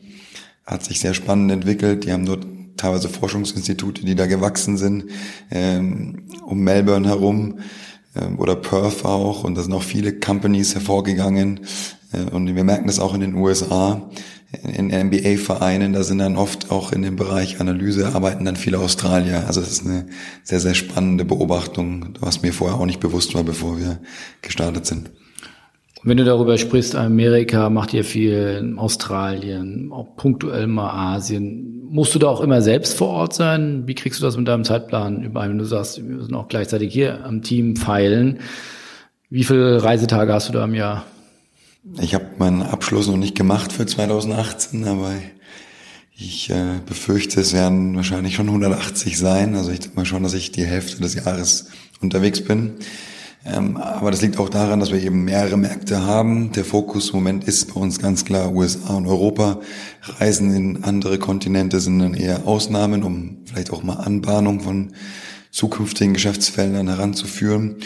[0.67, 2.05] Hat sich sehr spannend entwickelt.
[2.05, 2.45] Die haben dort
[2.77, 5.05] teilweise Forschungsinstitute, die da gewachsen sind,
[5.49, 7.59] ähm, um Melbourne herum
[8.37, 9.43] oder Perth auch.
[9.43, 11.61] Und da sind auch viele Companies hervorgegangen.
[12.11, 14.09] Äh, und wir merken das auch in den USA,
[14.63, 19.45] in NBA-Vereinen, da sind dann oft auch in dem Bereich Analyse arbeiten dann viele Australier.
[19.45, 20.07] Also das ist eine
[20.43, 23.99] sehr, sehr spannende Beobachtung, was mir vorher auch nicht bewusst war, bevor wir
[24.41, 25.11] gestartet sind.
[26.03, 31.87] Wenn du darüber sprichst, Amerika macht ja viel, Australien, auch punktuell mal Asien.
[31.89, 33.83] Musst du da auch immer selbst vor Ort sein?
[33.85, 35.51] Wie kriegst du das mit deinem Zeitplan überein?
[35.51, 38.39] Wenn du sagst, wir müssen auch gleichzeitig hier am Team feilen.
[39.29, 41.05] Wie viele Reisetage hast du da im Jahr?
[41.99, 45.13] Ich habe meinen Abschluss noch nicht gemacht für 2018, aber
[46.15, 49.55] ich äh, befürchte, es werden wahrscheinlich schon 180 sein.
[49.55, 51.69] Also ich denke mal schon, dass ich die Hälfte des Jahres
[52.01, 52.75] unterwegs bin.
[53.45, 56.51] Ähm, aber das liegt auch daran, dass wir eben mehrere Märkte haben.
[56.51, 59.61] Der Fokus im Moment ist bei uns ganz klar USA und Europa.
[60.01, 64.93] Reisen in andere Kontinente sind dann eher Ausnahmen, um vielleicht auch mal Anbahnung von
[65.51, 67.77] zukünftigen Geschäftsfeldern heranzuführen.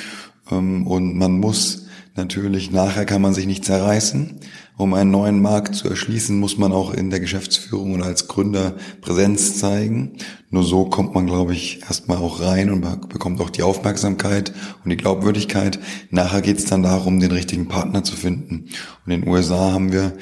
[0.51, 1.83] Ähm, und man muss
[2.16, 4.39] natürlich nachher kann man sich nicht zerreißen.
[4.76, 8.74] Um einen neuen Markt zu erschließen, muss man auch in der Geschäftsführung oder als Gründer
[9.01, 10.14] Präsenz zeigen.
[10.49, 14.51] Nur so kommt man, glaube ich, erstmal auch rein und bekommt auch die Aufmerksamkeit
[14.84, 15.80] und die Glaubwürdigkeit.
[16.09, 18.70] Nachher geht es dann darum, den richtigen Partner zu finden.
[19.05, 20.14] Und in den USA haben wir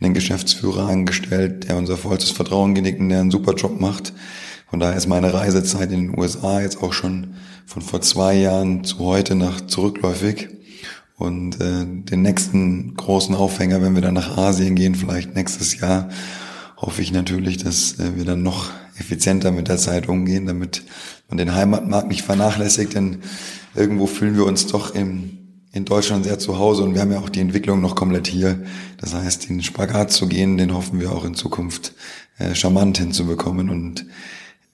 [0.00, 4.12] einen Geschäftsführer angestellt, der unser vollstes Vertrauen genickt und der einen super Job macht.
[4.68, 7.34] Von daher ist meine Reisezeit in den USA jetzt auch schon
[7.66, 10.55] von vor zwei Jahren zu heute nach zurückläufig.
[11.16, 16.10] Und äh, den nächsten großen Aufhänger, wenn wir dann nach Asien gehen, vielleicht nächstes Jahr,
[16.76, 20.82] hoffe ich natürlich, dass äh, wir dann noch effizienter mit der Zeit umgehen, damit
[21.28, 23.18] man den Heimatmarkt nicht vernachlässigt, denn
[23.74, 25.38] irgendwo fühlen wir uns doch im,
[25.72, 26.82] in Deutschland sehr zu Hause.
[26.84, 28.64] Und wir haben ja auch die Entwicklung noch komplett hier.
[28.98, 31.94] Das heißt, den Spagat zu gehen, den hoffen wir auch in Zukunft
[32.38, 33.70] äh, charmant hinzubekommen.
[33.70, 34.06] Und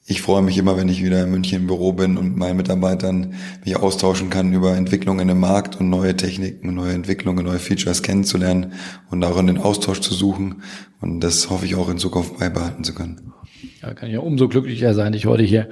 [0.05, 3.35] ich freue mich immer, wenn ich wieder in München im Büro bin und meinen Mitarbeitern
[3.65, 8.73] mich austauschen kann über Entwicklungen im Markt und neue Techniken, neue Entwicklungen, neue Features kennenzulernen
[9.11, 10.63] und darin den Austausch zu suchen.
[11.01, 13.33] Und das hoffe ich auch in Zukunft beibehalten zu können.
[13.81, 15.69] Ja, kann ich ja umso glücklicher sein, dich heute hier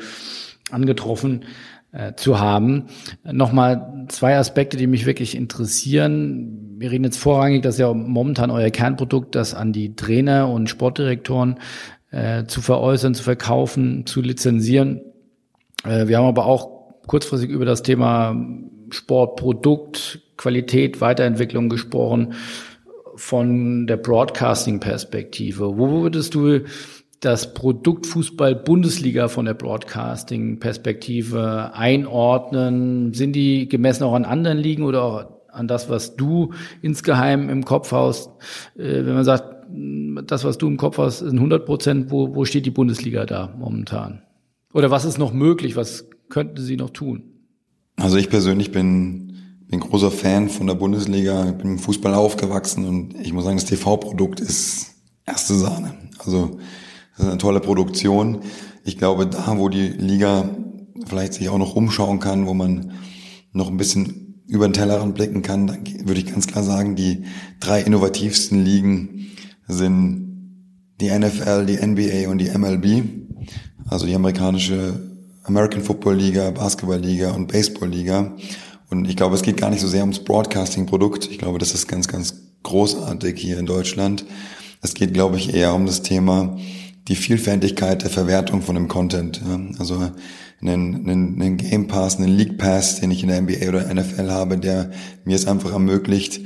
[0.70, 1.44] angetroffen
[1.90, 2.84] äh, zu haben.
[3.24, 6.76] Nochmal zwei Aspekte, die mich wirklich interessieren.
[6.78, 11.56] Wir reden jetzt vorrangig, dass ja momentan euer Kernprodukt, das an die Trainer und Sportdirektoren
[12.10, 15.00] äh, zu veräußern, zu verkaufen, zu lizenzieren.
[15.84, 18.36] Äh, wir haben aber auch kurzfristig über das Thema
[18.90, 22.34] Sportprodukt, Qualität, Weiterentwicklung gesprochen
[23.16, 25.78] von der Broadcasting-Perspektive.
[25.78, 26.60] Wo würdest du
[27.20, 33.12] das Produkt Fußball Bundesliga von der Broadcasting-Perspektive einordnen?
[33.12, 37.64] Sind die gemessen auch an anderen Ligen oder auch an das, was du insgeheim im
[37.64, 38.28] Kopf hast?
[38.76, 39.60] Äh, wenn man sagt,
[40.26, 42.10] das, was du im Kopf hast, sind 100 Prozent.
[42.10, 44.22] Wo, wo steht die Bundesliga da momentan?
[44.72, 45.76] Oder was ist noch möglich?
[45.76, 47.22] Was könnten sie noch tun?
[47.96, 49.34] Also ich persönlich bin,
[49.68, 51.50] bin großer Fan von der Bundesliga.
[51.50, 54.94] Ich bin im Fußball aufgewachsen und ich muss sagen, das TV-Produkt ist
[55.26, 55.94] erste Sahne.
[56.18, 56.58] Also
[57.16, 58.40] das ist eine tolle Produktion.
[58.84, 60.48] Ich glaube, da, wo die Liga
[61.06, 62.92] vielleicht sich auch noch umschauen kann, wo man
[63.52, 67.24] noch ein bisschen über den Tellerrand blicken kann, dann würde ich ganz klar sagen, die
[67.60, 69.30] drei innovativsten Ligen
[69.68, 70.26] sind
[71.00, 73.04] die NFL, die NBA und die MLB,
[73.88, 75.00] also die amerikanische
[75.44, 78.32] American Football Liga, Basketball Liga und Baseball Liga.
[78.90, 81.30] Und ich glaube, es geht gar nicht so sehr ums Broadcasting-Produkt.
[81.30, 82.34] Ich glaube, das ist ganz, ganz
[82.64, 84.24] großartig hier in Deutschland.
[84.82, 86.58] Es geht, glaube ich, eher um das Thema
[87.10, 89.42] die Vielfältigkeit der Verwertung von dem Content.
[89.80, 90.12] Also
[90.60, 94.30] einen, einen, einen Game Pass, einen League Pass, den ich in der NBA oder NFL
[94.30, 94.92] habe, der
[95.24, 96.40] mir es einfach ermöglicht,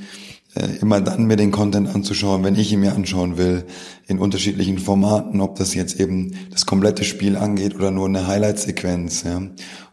[0.54, 3.64] äh, immer dann mir den Content anzuschauen, wenn ich ihn mir anschauen will,
[4.06, 9.24] in unterschiedlichen Formaten, ob das jetzt eben das komplette Spiel angeht oder nur eine Highlight-Sequenz,
[9.24, 9.42] ja.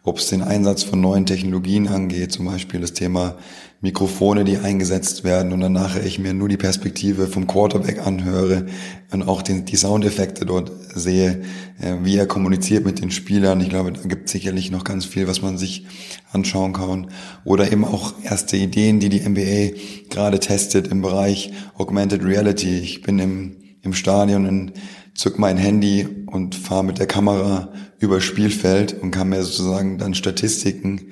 [0.03, 3.35] ob es den Einsatz von neuen Technologien angeht, zum Beispiel das Thema
[3.83, 8.67] Mikrofone, die eingesetzt werden und dann nachher ich mir nur die Perspektive vom Quarterback anhöre
[9.11, 11.41] und auch den, die Soundeffekte dort sehe,
[11.79, 13.59] äh, wie er kommuniziert mit den Spielern.
[13.59, 15.87] Ich glaube, da gibt es sicherlich noch ganz viel, was man sich
[16.31, 17.07] anschauen kann.
[17.43, 19.79] Oder eben auch erste Ideen, die die NBA
[20.11, 22.77] gerade testet im Bereich Augmented Reality.
[22.77, 24.73] Ich bin im, im Stadion und
[25.15, 30.13] zück mein Handy und fahre mit der Kamera über Spielfeld und kann mir sozusagen dann
[30.13, 31.07] Statistiken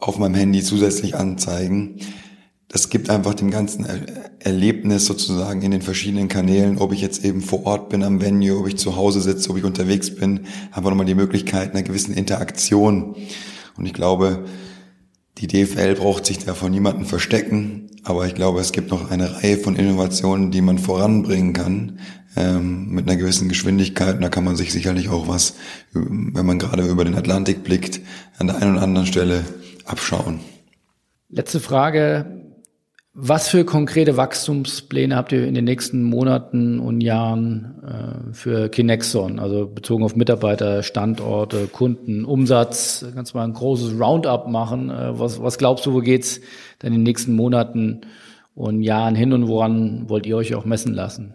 [0.00, 1.96] auf meinem Handy zusätzlich anzeigen.
[2.68, 3.84] Das gibt einfach dem ganzen
[4.38, 8.56] Erlebnis sozusagen in den verschiedenen Kanälen, ob ich jetzt eben vor Ort bin am Venue,
[8.58, 12.14] ob ich zu Hause sitze, ob ich unterwegs bin, einfach nochmal die Möglichkeit einer gewissen
[12.14, 13.16] Interaktion.
[13.76, 14.44] Und ich glaube,
[15.38, 19.42] die DFL braucht sich da von niemandem verstecken, aber ich glaube, es gibt noch eine
[19.42, 21.98] Reihe von Innovationen, die man voranbringen kann,
[22.36, 24.14] ähm, mit einer gewissen Geschwindigkeit.
[24.14, 25.54] Und da kann man sich sicherlich auch was,
[25.92, 28.00] wenn man gerade über den Atlantik blickt,
[28.38, 29.44] an der einen oder anderen Stelle
[29.90, 30.40] abschauen.
[31.28, 32.46] Letzte Frage.
[33.12, 39.40] Was für konkrete Wachstumspläne habt ihr in den nächsten Monaten und Jahren äh, für Kinexon?
[39.40, 43.04] Also bezogen auf Mitarbeiter, Standorte, Kunden, Umsatz.
[43.14, 44.90] Kannst du mal ein großes Roundup machen?
[44.90, 46.40] Äh, was, was glaubst du, wo geht's
[46.82, 48.02] denn in den nächsten Monaten
[48.54, 51.34] und Jahren hin und woran wollt ihr euch auch messen lassen?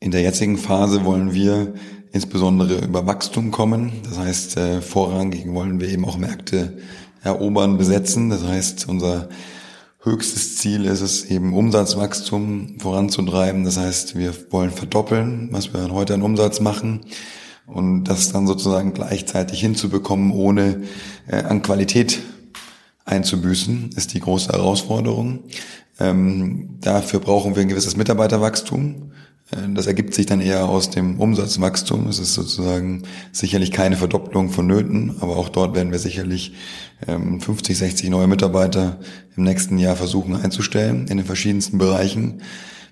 [0.00, 1.74] In der jetzigen Phase wollen wir
[2.14, 3.92] insbesondere über Wachstum kommen.
[4.08, 6.78] Das heißt, äh, vorrangig wollen wir eben auch Märkte
[7.22, 8.30] erobern, besetzen.
[8.30, 9.28] Das heißt, unser
[10.00, 13.64] höchstes Ziel ist es eben Umsatzwachstum voranzutreiben.
[13.64, 17.00] Das heißt, wir wollen verdoppeln, was wir heute an Umsatz machen
[17.66, 20.82] und das dann sozusagen gleichzeitig hinzubekommen, ohne
[21.26, 22.20] äh, an Qualität
[23.06, 25.40] einzubüßen, ist die große Herausforderung.
[25.98, 29.10] Ähm, dafür brauchen wir ein gewisses Mitarbeiterwachstum.
[29.50, 32.06] Äh, das ergibt sich dann eher aus dem Umsatzwachstum.
[32.08, 36.54] Es ist sozusagen sicherlich keine Verdopplung vonnöten, aber auch dort werden wir sicherlich
[37.06, 38.98] 50, ähm, 60 neue Mitarbeiter
[39.36, 42.42] im nächsten Jahr versuchen einzustellen in den verschiedensten Bereichen.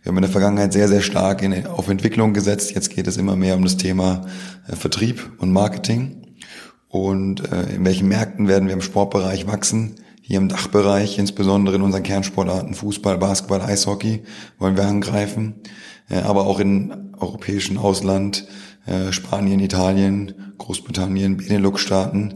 [0.03, 2.75] Wir haben in der Vergangenheit sehr, sehr stark in, auf Entwicklung gesetzt.
[2.75, 4.27] Jetzt geht es immer mehr um das Thema
[4.69, 6.19] äh, Vertrieb und Marketing.
[6.89, 9.95] Und äh, in welchen Märkten werden wir im Sportbereich wachsen?
[10.25, 14.23] Hier im Dachbereich, insbesondere in unseren Kernsportarten Fußball, Basketball, Eishockey,
[14.57, 15.57] wollen wir angreifen.
[16.09, 18.47] Äh, aber auch in europäischen Ausland,
[18.87, 22.35] äh, Spanien, Italien, Großbritannien, Benelux-Staaten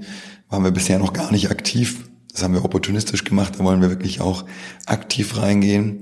[0.48, 2.10] waren wir bisher noch gar nicht aktiv.
[2.32, 4.44] Das haben wir opportunistisch gemacht, da wollen wir wirklich auch
[4.86, 6.00] aktiv reingehen.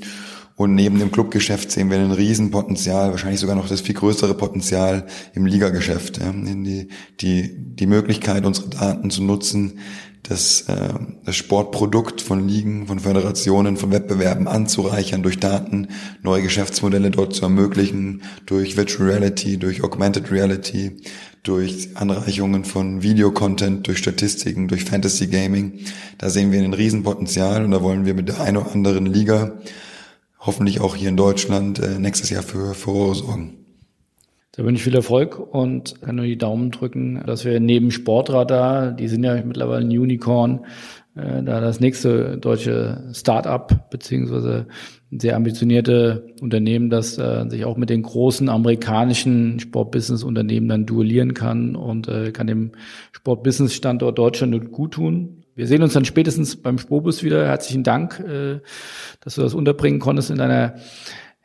[0.56, 5.06] Und neben dem Clubgeschäft sehen wir ein Riesenpotenzial, wahrscheinlich sogar noch das viel größere Potenzial
[5.34, 6.20] im Ligageschäft.
[6.22, 6.88] Die,
[7.20, 9.80] die, die Möglichkeit, unsere Daten zu nutzen,
[10.24, 10.94] das, äh,
[11.24, 15.88] das Sportprodukt von Ligen, von Föderationen, von Wettbewerben anzureichern durch Daten,
[16.22, 20.96] neue Geschäftsmodelle dort zu ermöglichen, durch Virtual Reality, durch Augmented Reality,
[21.42, 25.80] durch Anreichungen von Videocontent, durch Statistiken, durch Fantasy Gaming.
[26.16, 29.52] Da sehen wir ein Riesenpotenzial und da wollen wir mit der einen oder anderen Liga
[30.40, 33.63] hoffentlich auch hier in Deutschland äh, nächstes Jahr für Furore sorgen.
[34.56, 38.92] Da wünsche ich viel Erfolg und kann nur die Daumen drücken, dass wir neben Sportradar,
[38.92, 40.64] die sind ja mittlerweile ein Unicorn,
[41.16, 44.66] äh, da das nächste deutsche Start-up beziehungsweise
[45.10, 51.74] sehr ambitionierte Unternehmen, das äh, sich auch mit den großen amerikanischen Sportbusiness-Unternehmen dann duellieren kann
[51.74, 52.72] und äh, kann dem
[53.10, 55.44] Sportbusiness-Standort Deutschland gut tun.
[55.56, 57.46] Wir sehen uns dann spätestens beim Spobus wieder.
[57.46, 58.20] Herzlichen Dank,
[59.20, 60.74] dass du das unterbringen konntest in deiner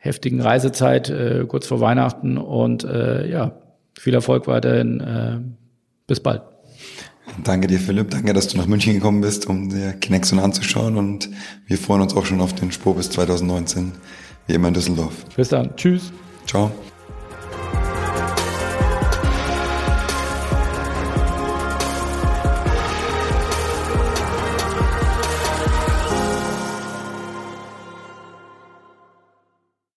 [0.00, 3.52] heftigen Reisezeit äh, kurz vor Weihnachten und äh, ja,
[3.98, 5.00] viel Erfolg weiterhin.
[5.00, 5.38] Äh,
[6.06, 6.42] bis bald.
[7.44, 8.10] Danke dir, Philipp.
[8.10, 10.96] Danke, dass du nach München gekommen bist, um dir Connection anzuschauen.
[10.96, 11.28] Und
[11.66, 13.92] wir freuen uns auch schon auf den Spur bis 2019,
[14.46, 15.24] wie immer in Düsseldorf.
[15.36, 15.76] Bis dann.
[15.76, 16.12] Tschüss.
[16.46, 16.72] Ciao.